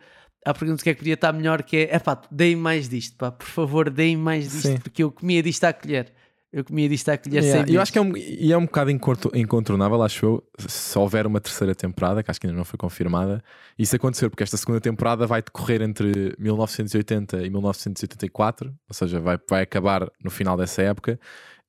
à 0.47 0.55
pergunta 0.55 0.83
que 0.83 0.91
é 0.91 0.95
que 0.95 1.01
podia 1.01 1.15
estar 1.15 1.33
melhor, 1.33 1.65
que 1.65 1.77
é, 1.77 1.97
é 1.97 1.99
pá, 1.99 2.23
deem 2.31 2.55
mais 2.55 2.89
disto, 2.89 3.17
pá, 3.17 3.33
por 3.33 3.49
favor, 3.49 3.91
deem 3.91 4.17
mais 4.17 4.53
disto, 4.53 4.69
Sim. 4.69 4.79
porque 4.79 5.03
eu 5.03 5.11
comia 5.11 5.43
disto 5.43 5.65
à 5.65 5.73
colher. 5.73 6.13
Eu 6.57 6.65
comia 6.65 6.89
disto 6.89 7.11
à 7.11 7.19
colher 7.19 7.45
yeah, 7.45 7.71
Eu 7.71 7.83
acho 7.83 7.93
que 7.93 7.99
é 7.99 8.01
um, 8.01 8.17
e 8.17 8.51
é 8.51 8.57
um 8.57 8.65
bocado 8.65 8.91
incontornável, 8.91 10.03
acho 10.03 10.25
eu, 10.25 10.45
se 10.67 10.99
houver 10.99 11.27
uma 11.27 11.39
terceira 11.39 11.75
temporada, 11.75 12.23
que 12.23 12.31
acho 12.31 12.41
que 12.41 12.47
ainda 12.47 12.57
não 12.57 12.65
foi 12.65 12.79
confirmada, 12.79 13.45
isso 13.79 13.95
acontecer, 13.95 14.31
porque 14.31 14.43
esta 14.43 14.57
segunda 14.57 14.81
temporada 14.81 15.27
vai 15.27 15.43
decorrer 15.43 15.83
entre 15.83 16.35
1980 16.39 17.43
e 17.43 17.51
1984, 17.51 18.69
ou 18.89 18.95
seja, 18.95 19.21
vai, 19.21 19.39
vai 19.47 19.65
acabar 19.65 20.11
no 20.25 20.31
final 20.31 20.57
dessa 20.57 20.81
época. 20.81 21.21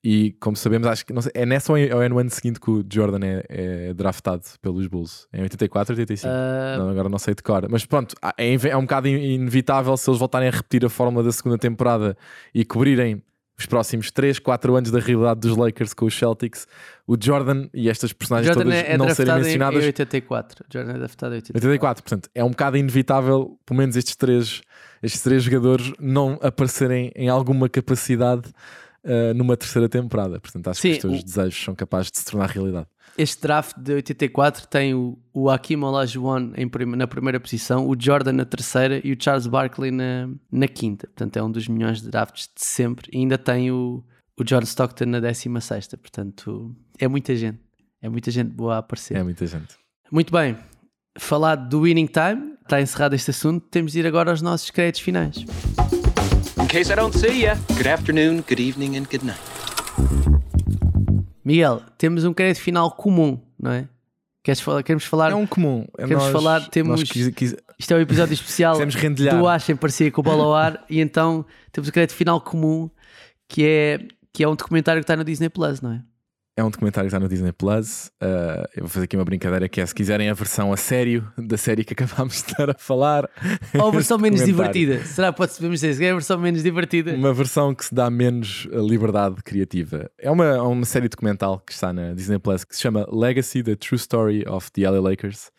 E 0.02 0.38
como 0.40 0.56
sabemos, 0.56 0.88
acho 0.88 1.06
que 1.06 1.22
sei, 1.22 1.32
é 1.36 1.46
nessa 1.46 1.74
ou 1.74 1.78
é 1.78 2.08
no 2.08 2.18
ano 2.18 2.30
seguinte 2.30 2.58
que 2.58 2.72
o 2.72 2.86
Jordan 2.90 3.20
é, 3.26 3.44
é 3.50 3.94
draftado 3.94 4.44
pelos 4.62 4.88
Bulls? 4.88 5.28
É 5.34 5.40
em 5.40 5.42
84 5.42 5.94
ou 5.94 6.00
85? 6.00 6.34
Uh... 6.34 6.80
Não, 6.80 6.90
agora 6.92 7.10
não 7.10 7.20
sei 7.20 7.36
de 7.36 7.44
cor. 7.44 7.68
Mas 7.70 7.86
pronto, 7.86 8.16
é, 8.38 8.54
é 8.54 8.78
um 8.78 8.84
bocado 8.84 9.10
inevitável 9.10 9.98
se 9.98 10.10
eles 10.10 10.18
voltarem 10.18 10.48
a 10.48 10.52
repetir 10.52 10.86
a 10.86 10.90
fórmula 10.90 11.26
da 11.26 11.32
segunda 11.34 11.58
temporada 11.58 12.16
e 12.56 12.64
cobrirem 12.64 13.22
os 13.60 13.66
próximos 13.66 14.12
3, 14.12 14.38
4 14.38 14.76
anos 14.76 14.92
da 14.92 15.00
realidade 15.00 15.40
dos 15.40 15.58
Lakers 15.58 15.94
com 15.94 16.06
os 16.06 16.18
Celtics, 16.18 16.68
o 17.08 17.16
Jordan 17.20 17.68
e 17.74 17.90
estas 17.90 18.14
personagens 18.14 18.54
Jordan 18.54 18.72
todas 18.72 18.86
é, 18.86 18.98
não 18.98 19.10
serem 19.10 19.36
mencionadas. 19.36 19.84
Em 19.84 19.88
84. 19.88 20.66
Jordan 20.72 20.92
é 20.92 20.98
draftado 20.98 21.34
em 21.34 21.38
84. 21.38 21.68
84. 21.68 22.04
Portanto, 22.04 22.30
é 22.36 22.44
um 22.44 22.50
bocado 22.50 22.78
inevitável, 22.78 23.58
pelo 23.66 23.80
menos 23.80 23.96
estes 23.96 24.16
três, 24.16 24.62
estes 25.02 25.22
três 25.22 25.42
jogadores 25.42 25.92
não 26.00 26.38
aparecerem 26.42 27.12
em 27.16 27.30
alguma 27.30 27.68
capacidade 27.68 28.44
uh, 29.04 29.34
numa 29.34 29.56
terceira 29.56 29.88
temporada. 29.88 30.40
Portanto, 30.40 30.70
acho 30.70 30.82
Sim, 30.82 30.90
que 30.90 30.96
os 30.96 31.02
teus 31.02 31.22
o... 31.22 31.26
desejos 31.26 31.64
são 31.64 31.76
capazes 31.76 32.12
de 32.12 32.20
se 32.20 32.26
tornar 32.26 32.50
realidade. 32.50 32.88
Este 33.18 33.42
draft 33.42 33.76
de 33.78 33.94
84 33.94 34.68
tem 34.68 34.94
o, 34.94 35.18
o 35.34 35.50
Hakim 35.50 35.82
Olajuwon 35.82 36.52
em, 36.56 36.70
na 36.96 37.08
primeira 37.08 37.40
posição, 37.40 37.88
o 37.88 37.96
Jordan 37.98 38.34
na 38.34 38.46
terceira 38.46 39.02
e 39.04 39.12
o 39.12 39.18
Charles 39.20 39.48
Barkley 39.48 39.92
na, 39.92 40.30
na 40.52 40.68
quinta. 40.68 41.08
Portanto, 41.08 41.38
é 41.38 41.44
um 41.44 41.52
dos 41.52 41.68
melhores 41.68 42.02
drafts 42.02 42.50
de 42.54 42.64
sempre. 42.64 43.10
E 43.12 43.18
ainda 43.18 43.38
tem 43.38 43.72
o, 43.72 44.04
o 44.40 44.44
John 44.44 44.62
Stockton 44.62 45.06
na 45.06 45.20
décima 45.20 45.62
sexta. 45.62 45.98
Portanto, 45.98 46.76
é 47.00 47.08
muita 47.08 47.36
gente. 47.36 47.60
É 48.02 48.08
muita 48.08 48.30
gente 48.30 48.50
boa 48.50 48.76
a 48.76 48.78
aparecer. 48.80 49.18
É 49.18 49.24
muita 49.24 49.46
gente. 49.48 49.76
Muito 50.12 50.32
bem. 50.32 50.56
Falado 51.18 51.68
do 51.68 51.82
Winning 51.82 52.08
Time, 52.08 52.54
está 52.64 52.80
encerrado 52.80 53.16
este 53.16 53.32
assunto. 53.32 53.66
Temos 53.72 53.94
de 53.94 54.00
ir 54.00 54.06
agora 54.06 54.30
aos 54.30 54.42
nossos 54.44 54.70
créditos 54.70 55.02
finais. 55.02 55.44
In 56.60 56.68
case 56.68 56.92
I 56.92 56.96
don't 56.96 57.16
see 57.16 57.46
you, 57.46 57.54
good 57.76 57.88
afternoon, 57.88 58.42
good 58.42 58.60
evening 58.60 58.98
and 58.98 59.04
good 59.04 59.24
night. 59.24 59.40
Miguel, 61.46 61.82
temos 61.98 62.26
um 62.26 62.34
crédito 62.34 62.62
final 62.62 62.92
comum, 62.92 63.40
não 63.60 63.72
é? 63.72 63.88
Queres 64.44 64.60
falar, 64.60 64.82
queremos 64.82 65.04
falar. 65.06 65.32
É 65.32 65.36
um 65.36 65.46
comum. 65.46 65.86
É 65.98 66.04
queremos 66.04 66.24
nós, 66.24 66.32
falar, 66.32 66.68
temos. 66.70 67.04
Quis, 67.04 67.30
quis, 67.30 67.56
isto 67.78 67.94
é 67.94 67.98
um 67.98 68.00
episódio 68.00 68.34
especial 68.34 68.76
do 69.30 69.48
Acha 69.48 69.72
em 69.72 69.76
parceria 69.76 70.12
com 70.12 70.22
o 70.22 70.24
Bola 70.24 70.44
ao 70.44 70.56
Ar 70.56 70.84
e 70.90 71.00
então 71.00 71.46
temos 71.72 71.88
o 71.88 71.92
um 71.92 71.94
crédito 71.94 72.16
final 72.16 72.42
comum 72.42 72.90
que 73.48 73.64
é, 73.64 74.00
que 74.34 74.44
é 74.44 74.48
um 74.48 74.56
documentário 74.56 75.02
que 75.02 75.04
está 75.04 75.16
no 75.16 75.24
Disney 75.24 75.50
Plus, 75.50 75.80
não 75.80 75.94
é? 75.94 76.02
É 76.58 76.64
um 76.64 76.72
documentário 76.72 77.08
que 77.08 77.16
está 77.16 77.20
no 77.20 77.30
Disney 77.30 77.52
Plus. 77.52 78.08
Uh, 78.20 78.66
eu 78.76 78.82
vou 78.82 78.90
fazer 78.90 79.04
aqui 79.04 79.16
uma 79.16 79.24
brincadeira 79.24 79.70
que 79.70 79.80
é 79.80 79.86
se 79.86 79.94
quiserem 79.94 80.28
a 80.28 80.34
versão 80.34 80.74
a 80.74 80.78
sério 80.78 81.32
da 81.38 81.56
série 81.56 81.84
que 81.84 81.94
acabámos 81.94 82.34
de 82.34 82.50
estar 82.50 82.72
a 82.72 82.74
falar. 82.74 83.30
Ou 83.76 83.90
a 83.90 83.92
versão 83.94 84.18
menos 84.18 84.44
divertida. 84.44 85.06
Será 85.06 85.32
que 85.32 85.38
podemos 85.38 85.82
dizer 85.82 86.04
é 86.04 86.10
a 86.10 86.14
versão 86.16 86.40
menos 86.40 86.64
divertida? 86.64 87.14
Uma 87.14 87.32
versão 87.32 87.76
que 87.76 87.86
se 87.86 87.94
dá 87.94 88.10
menos 88.10 88.68
liberdade 88.72 89.36
criativa. 89.44 90.10
É 90.18 90.32
uma, 90.32 90.60
uma 90.64 90.86
série 90.86 91.08
documental 91.08 91.60
que 91.60 91.74
está 91.74 91.94
na 91.94 92.16
Disney 92.16 92.40
Plus 92.40 92.64
que 92.64 92.76
se 92.76 92.82
chama 92.82 93.08
Legacy: 93.08 93.62
The 93.62 93.76
True 93.76 93.98
Story 93.98 94.44
of 94.48 94.72
the 94.72 94.90
LA 94.90 95.00
Lakers. 95.00 95.52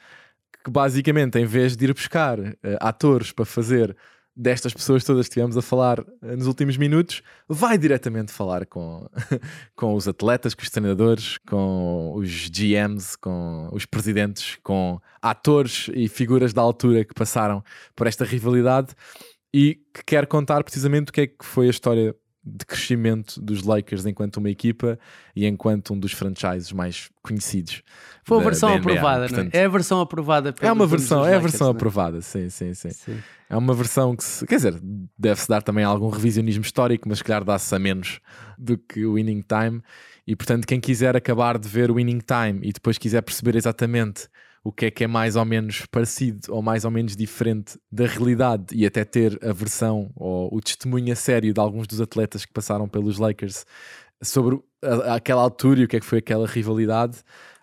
Que 0.65 0.69
basicamente, 0.69 1.39
em 1.39 1.45
vez 1.45 1.77
de 1.77 1.85
ir 1.85 1.95
buscar 1.95 2.41
uh, 2.41 2.55
atores 2.81 3.31
para 3.31 3.45
fazer 3.45 3.97
destas 4.39 4.73
pessoas 4.73 5.03
todas 5.03 5.27
que 5.27 5.33
estivemos 5.33 5.57
a 5.57 5.63
falar 5.63 5.99
eh, 6.23 6.37
nos 6.37 6.47
últimos 6.47 6.77
minutos, 6.77 7.23
vai 7.49 7.77
diretamente 7.77 8.31
falar 8.31 8.65
com, 8.67 9.05
com 9.75 9.95
os 9.95 10.07
atletas, 10.07 10.55
com 10.55 10.63
os 10.63 10.71
treinadores, 10.71 11.39
com 11.39 12.13
os 12.15 12.49
GMs, 12.49 13.19
com 13.19 13.69
os 13.73 13.85
presidentes, 13.85 14.57
com 14.63 15.01
atores 15.21 15.91
e 15.93 16.07
figuras 16.07 16.53
da 16.53 16.63
altura 16.63 17.05
que 17.05 17.13
passaram 17.13 17.65
por 17.97 18.07
esta 18.07 18.25
rivalidade 18.25 18.95
e 19.53 19.81
que 19.93 20.05
quer 20.07 20.27
contar 20.29 20.63
precisamente 20.63 21.09
o 21.09 21.13
que 21.13 21.23
é 21.23 21.27
que 21.27 21.45
foi 21.45 21.67
a 21.67 21.71
história 21.71 22.15
de 22.45 22.65
crescimento 22.65 23.41
dos 23.41 23.63
Lakers 23.63 24.07
enquanto 24.07 24.39
uma 24.39 24.49
equipa 24.49 24.99
e 25.35 25.47
enquanto 25.47 25.93
um 25.93 25.99
dos 25.99 26.13
franchises 26.13 26.73
mais 26.73 27.11
conhecidos. 27.23 27.83
Foi 28.25 28.41
a 28.41 28.43
versão 28.43 28.75
aprovada, 28.75 29.27
Portanto, 29.27 29.53
não 29.53 29.61
é? 29.61 29.63
É 29.63 29.67
a 29.67 29.69
versão 29.69 30.01
aprovada. 30.01 30.55
É 30.61 30.73
uma 30.73 30.87
versão, 30.87 31.27
é 31.27 31.35
a 31.35 31.39
versão 31.39 31.69
Lakers, 31.69 31.75
é? 31.75 31.79
aprovada, 31.79 32.23
sim, 32.23 32.49
sim, 32.49 32.75
sim, 32.75 32.91
sim, 32.91 33.19
É 33.51 33.57
uma 33.57 33.75
versão 33.75 34.17
que, 34.17 34.25
se, 34.25 34.47
quer 34.47 34.57
dizer, 34.57 34.81
deve-se 35.19 35.49
dar 35.49 35.63
também 35.63 35.85
algum 35.85 36.09
revisionismo 36.09 36.63
histórico, 36.63 37.09
mas 37.09 37.21
calhar 37.23 37.45
dá-se 37.45 37.75
a 37.75 37.79
menos 37.79 38.21
do 38.57 38.79
que 38.79 39.05
o 39.05 39.15
Winning 39.15 39.43
Time. 39.43 39.83
E 40.27 40.37
portanto, 40.37 40.67
quem 40.67 40.81
quiser 40.81 41.17
acabar 41.17 41.59
de 41.59 41.69
ver 41.69 41.91
o 41.91 41.95
Winning 41.95 42.21
Time 42.21 42.61
e 42.63 42.73
depois 42.73 42.99
quiser 42.99 43.23
perceber 43.23 43.57
exatamente 43.57 44.29
o 44.63 44.73
que 44.73 44.87
é 44.87 44.91
que 44.91 45.05
é 45.05 45.07
mais 45.07 45.37
ou 45.37 45.45
menos 45.45 45.87
parecido 45.87 46.41
ou 46.49 46.63
mais 46.63 46.85
ou 46.85 46.91
menos 46.91 47.17
diferente 47.17 47.79
da 47.91 48.07
realidade 48.07 48.75
e 48.75 48.85
até 48.85 49.05
ter 49.05 49.39
a 49.43 49.53
versão 49.53 50.11
ou 50.17 50.55
o 50.55 50.61
testemunho 50.61 51.13
a 51.13 51.17
sério 51.17 51.53
de 51.53 51.61
alguns 51.61 51.87
dos 51.87 52.01
atletas 52.01 52.45
que 52.45 52.53
passaram 52.53 52.89
pelos 52.89 53.19
Lakers 53.19 53.65
sobre 54.23 54.61
a, 54.83 55.15
aquela 55.15 55.43
altura 55.43 55.81
e 55.81 55.85
o 55.85 55.89
que 55.89 55.97
é 55.97 56.01
que 56.01 56.07
foi 56.07 56.19
aquela 56.19 56.47
rivalidade. 56.47 57.19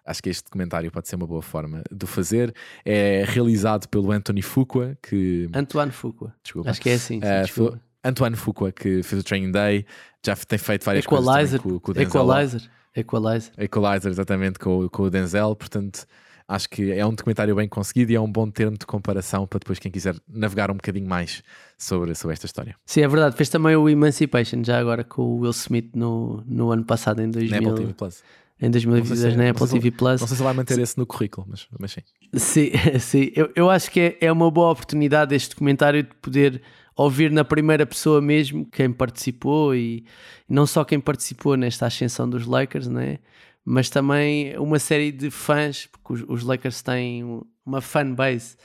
Acho 0.05 0.21
que 0.21 0.29
este 0.29 0.43
documentário 0.43 0.91
pode 0.91 1.07
ser 1.07 1.15
uma 1.15 1.25
boa 1.25 1.41
forma 1.41 1.81
de 1.91 2.05
fazer. 2.05 2.53
É 2.85 3.25
realizado 3.27 3.87
pelo 3.89 4.11
Anthony 4.11 4.43
Fuqua, 4.43 4.95
que. 5.01 5.49
Antoine 5.51 5.91
Fuqua. 5.91 6.33
Desculpa. 6.43 6.69
Acho 6.69 6.79
que 6.79 6.91
é 6.91 6.93
assim. 6.93 7.19
Uh, 7.19 7.79
Antoine 8.03 8.35
Fuqua, 8.35 8.71
que 8.71 9.01
fez 9.01 9.21
o 9.21 9.23
Training 9.23 9.51
Day, 9.51 9.83
já 10.23 10.35
tem 10.35 10.59
feito 10.59 10.85
várias 10.85 11.05
Equalizer. 11.05 11.59
coisas 11.59 11.61
com, 11.61 11.79
com 11.79 11.91
o 11.91 11.93
Denzel. 11.95 12.21
Equalizer. 12.21 12.69
Equalizer. 12.95 13.53
Equalizer, 13.57 14.11
exatamente, 14.11 14.59
com, 14.59 14.87
com 14.89 15.03
o 15.03 15.09
Denzel. 15.09 15.55
Portanto, 15.55 16.05
Acho 16.47 16.69
que 16.69 16.91
é 16.91 17.03
um 17.05 17.13
documentário 17.13 17.55
bem 17.55 17.67
conseguido 17.67 18.11
e 18.11 18.15
é 18.15 18.21
um 18.21 18.31
bom 18.31 18.49
termo 18.49 18.77
de 18.77 18.85
comparação 18.85 19.47
para 19.47 19.57
depois 19.57 19.79
quem 19.79 19.91
quiser 19.91 20.15
navegar 20.29 20.69
um 20.69 20.75
bocadinho 20.75 21.07
mais 21.07 21.41
sobre, 21.75 22.13
sobre 22.13 22.33
esta 22.33 22.45
história. 22.45 22.75
Sim, 22.85 23.01
é 23.01 23.07
verdade. 23.07 23.35
Fez 23.35 23.49
também 23.49 23.75
o 23.75 23.89
Emancipation, 23.89 24.63
já 24.63 24.79
agora 24.79 25.03
com 25.03 25.23
o 25.23 25.39
Will 25.39 25.51
Smith 25.51 25.89
no, 25.95 26.43
no 26.45 26.71
ano 26.71 26.85
passado, 26.85 27.21
em 27.21 27.31
2000. 27.31 27.61
Na 27.61 27.69
Apple 27.69 27.81
TV 27.81 27.93
Plus. 27.93 28.23
Em 28.61 28.69
2022 28.69 29.35
na 29.35 29.49
Apple 29.49 29.67
TV 29.67 29.91
Plus. 29.91 30.21
Não 30.21 30.27
sei 30.27 30.37
se 30.37 30.43
vai 30.43 30.53
manter 30.53 30.79
esse 30.79 30.97
no 30.97 31.05
currículo, 31.05 31.47
mas, 31.49 31.67
mas 31.79 31.91
sim. 31.91 32.01
Sim, 32.35 32.71
sim. 32.99 33.31
Eu, 33.35 33.51
eu 33.55 33.69
acho 33.69 33.89
que 33.89 33.99
é, 33.99 34.17
é 34.21 34.31
uma 34.31 34.49
boa 34.51 34.71
oportunidade 34.71 35.33
este 35.33 35.49
documentário 35.49 36.03
de 36.03 36.13
poder 36.21 36.61
ouvir 36.95 37.31
na 37.31 37.43
primeira 37.43 37.85
pessoa 37.85 38.21
mesmo 38.21 38.65
quem 38.71 38.91
participou 38.91 39.75
e, 39.75 40.05
e 40.49 40.53
não 40.53 40.65
só 40.65 40.85
quem 40.85 40.99
participou 40.99 41.57
nesta 41.57 41.85
ascensão 41.87 42.29
dos 42.29 42.45
Lakers, 42.45 42.87
né? 42.87 43.19
Mas 43.65 43.89
também 43.89 44.55
uma 44.59 44.77
série 44.77 45.11
de 45.11 45.31
fãs, 45.31 45.87
porque 45.87 46.13
os, 46.13 46.23
os 46.27 46.43
Lakers 46.43 46.83
têm 46.83 47.41
uma 47.65 47.81
fanbase 47.81 48.55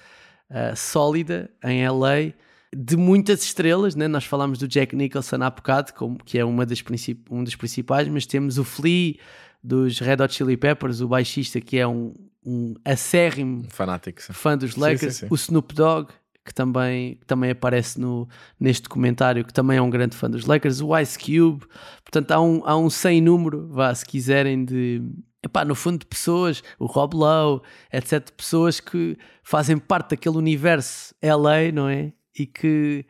uh, 0.50 0.76
sólida 0.76 1.50
em 1.64 1.88
LA, 1.88 2.34
de 2.76 2.96
muitas 2.96 3.42
estrelas, 3.42 3.96
né? 3.96 4.06
nós 4.06 4.24
falámos 4.24 4.58
do 4.58 4.68
Jack 4.68 4.94
Nicholson 4.94 5.42
há 5.42 5.50
bocado, 5.50 5.92
como, 5.94 6.18
que 6.22 6.38
é 6.38 6.44
uma 6.44 6.66
das 6.66 6.84
um 7.30 7.42
dos 7.42 7.56
principais, 7.56 8.06
mas 8.08 8.26
temos 8.26 8.58
o 8.58 8.64
Flea 8.64 9.14
dos 9.62 9.98
Red 9.98 10.22
Hot 10.22 10.32
Chili 10.32 10.56
Peppers, 10.56 11.00
o 11.00 11.08
baixista 11.08 11.60
que 11.60 11.78
é 11.78 11.86
um, 11.86 12.14
um 12.44 12.74
acérrimo 12.84 13.64
fanático 13.70 14.20
fã 14.32 14.56
dos 14.56 14.76
Lakers, 14.76 15.16
sim, 15.16 15.26
sim. 15.26 15.26
o 15.30 15.34
Snoop 15.34 15.74
Dogg, 15.74 16.12
que 16.50 16.54
também, 16.54 17.14
que 17.14 17.26
também 17.26 17.52
aparece 17.52 18.00
no, 18.00 18.28
neste 18.58 18.82
documentário, 18.82 19.44
que 19.44 19.52
também 19.52 19.78
é 19.78 19.82
um 19.82 19.88
grande 19.88 20.16
fã 20.16 20.28
dos 20.28 20.46
Lakers, 20.46 20.80
o 20.80 20.98
Ice 20.98 21.16
Cube, 21.16 21.64
portanto 22.02 22.32
há 22.32 22.40
um, 22.40 22.60
há 22.64 22.76
um 22.76 22.90
sem 22.90 23.20
número, 23.20 23.68
vá, 23.68 23.94
se 23.94 24.04
quiserem, 24.04 24.64
de 24.64 25.00
epá, 25.44 25.64
no 25.64 25.76
fundo 25.76 26.00
de 26.00 26.06
pessoas, 26.06 26.60
o 26.76 26.86
Rob 26.86 27.14
Lowe, 27.14 27.60
etc, 27.92 28.32
pessoas 28.32 28.80
que 28.80 29.16
fazem 29.44 29.78
parte 29.78 30.10
daquele 30.10 30.38
universo 30.38 31.14
LA, 31.22 31.70
não 31.72 31.88
é? 31.88 32.12
E 32.36 32.46
que, 32.46 33.06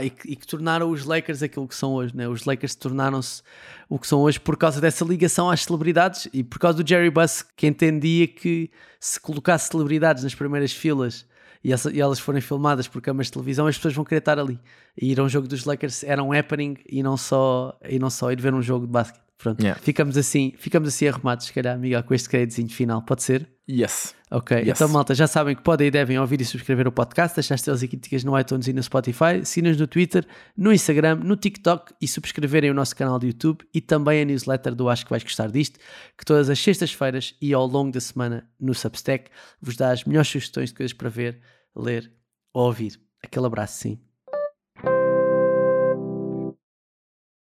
e, 0.00 0.10
que, 0.10 0.32
e 0.32 0.36
que 0.36 0.46
tornaram 0.46 0.88
os 0.88 1.04
Lakers 1.04 1.42
aquilo 1.42 1.68
que 1.68 1.74
são 1.74 1.92
hoje, 1.92 2.16
né? 2.16 2.26
Os 2.26 2.46
Lakers 2.46 2.74
tornaram-se 2.74 3.42
o 3.90 3.98
que 3.98 4.06
são 4.06 4.22
hoje 4.22 4.40
por 4.40 4.56
causa 4.56 4.80
dessa 4.80 5.04
ligação 5.04 5.50
às 5.50 5.64
celebridades 5.64 6.30
e 6.32 6.42
por 6.42 6.58
causa 6.58 6.82
do 6.82 6.88
Jerry 6.88 7.10
Buss, 7.10 7.44
que 7.54 7.66
entendia 7.66 8.26
que 8.26 8.70
se 8.98 9.20
colocasse 9.20 9.68
celebridades 9.68 10.24
nas 10.24 10.34
primeiras 10.34 10.72
filas 10.72 11.26
e, 11.64 12.00
elas 12.00 12.18
forem 12.18 12.42
filmadas 12.42 12.86
por 12.86 13.00
câmaras 13.00 13.28
de 13.28 13.32
televisão, 13.32 13.66
as 13.66 13.76
pessoas 13.76 13.94
vão 13.94 14.04
querer 14.04 14.18
estar 14.18 14.38
ali. 14.38 14.60
E 15.00 15.10
ir 15.12 15.18
a 15.18 15.22
um 15.22 15.28
jogo 15.28 15.48
dos 15.48 15.64
Lakers 15.64 16.04
era 16.04 16.22
um 16.22 16.32
happening 16.32 16.76
e 16.86 17.02
não 17.02 17.16
só, 17.16 17.76
e 17.88 17.98
não 17.98 18.10
só 18.10 18.30
ir 18.30 18.40
ver 18.40 18.52
um 18.52 18.60
jogo 18.60 18.86
de 18.86 18.92
basquete. 18.92 19.23
Pronto, 19.44 19.60
yeah. 19.60 19.78
ficamos 19.78 20.16
assim, 20.16 20.54
ficamos 20.56 20.88
assim 20.88 21.06
arrumados, 21.06 21.44
se 21.44 21.52
calhar, 21.52 21.74
amiga, 21.74 22.02
com 22.02 22.14
este 22.14 22.30
créditozinho 22.30 22.70
final, 22.70 23.02
pode 23.02 23.22
ser? 23.22 23.46
Yes. 23.68 24.14
Ok, 24.30 24.56
yes. 24.56 24.68
então 24.68 24.88
malta, 24.88 25.14
já 25.14 25.26
sabem 25.26 25.54
que 25.54 25.62
podem 25.62 25.88
e 25.88 25.90
devem 25.90 26.18
ouvir 26.18 26.40
e 26.40 26.46
subscrever 26.46 26.88
o 26.88 26.92
podcast, 26.92 27.36
deixar 27.36 27.56
estrelas 27.56 27.82
e 27.82 27.88
críticas 27.88 28.24
no 28.24 28.38
iTunes 28.40 28.66
e 28.68 28.72
no 28.72 28.82
Spotify, 28.82 29.44
sinos 29.44 29.76
no 29.76 29.86
Twitter, 29.86 30.26
no 30.56 30.72
Instagram, 30.72 31.16
no 31.16 31.36
TikTok 31.36 31.92
e 32.00 32.08
subscreverem 32.08 32.70
o 32.70 32.74
nosso 32.74 32.96
canal 32.96 33.18
de 33.18 33.26
YouTube 33.26 33.68
e 33.74 33.82
também 33.82 34.22
a 34.22 34.24
newsletter 34.24 34.74
do 34.74 34.88
Acho 34.88 35.04
que 35.04 35.10
vais 35.10 35.22
gostar 35.22 35.50
disto, 35.50 35.78
que 36.16 36.24
todas 36.24 36.48
as 36.48 36.58
sextas-feiras 36.58 37.34
e 37.38 37.52
ao 37.52 37.66
longo 37.66 37.92
da 37.92 38.00
semana 38.00 38.48
no 38.58 38.72
Substack 38.72 39.30
vos 39.60 39.76
dá 39.76 39.92
as 39.92 40.04
melhores 40.04 40.30
sugestões 40.30 40.70
de 40.70 40.74
coisas 40.76 40.94
para 40.94 41.10
ver, 41.10 41.38
ler 41.76 42.10
ou 42.54 42.64
ouvir. 42.68 42.98
Aquele 43.22 43.44
abraço, 43.44 43.78
sim. 43.78 44.00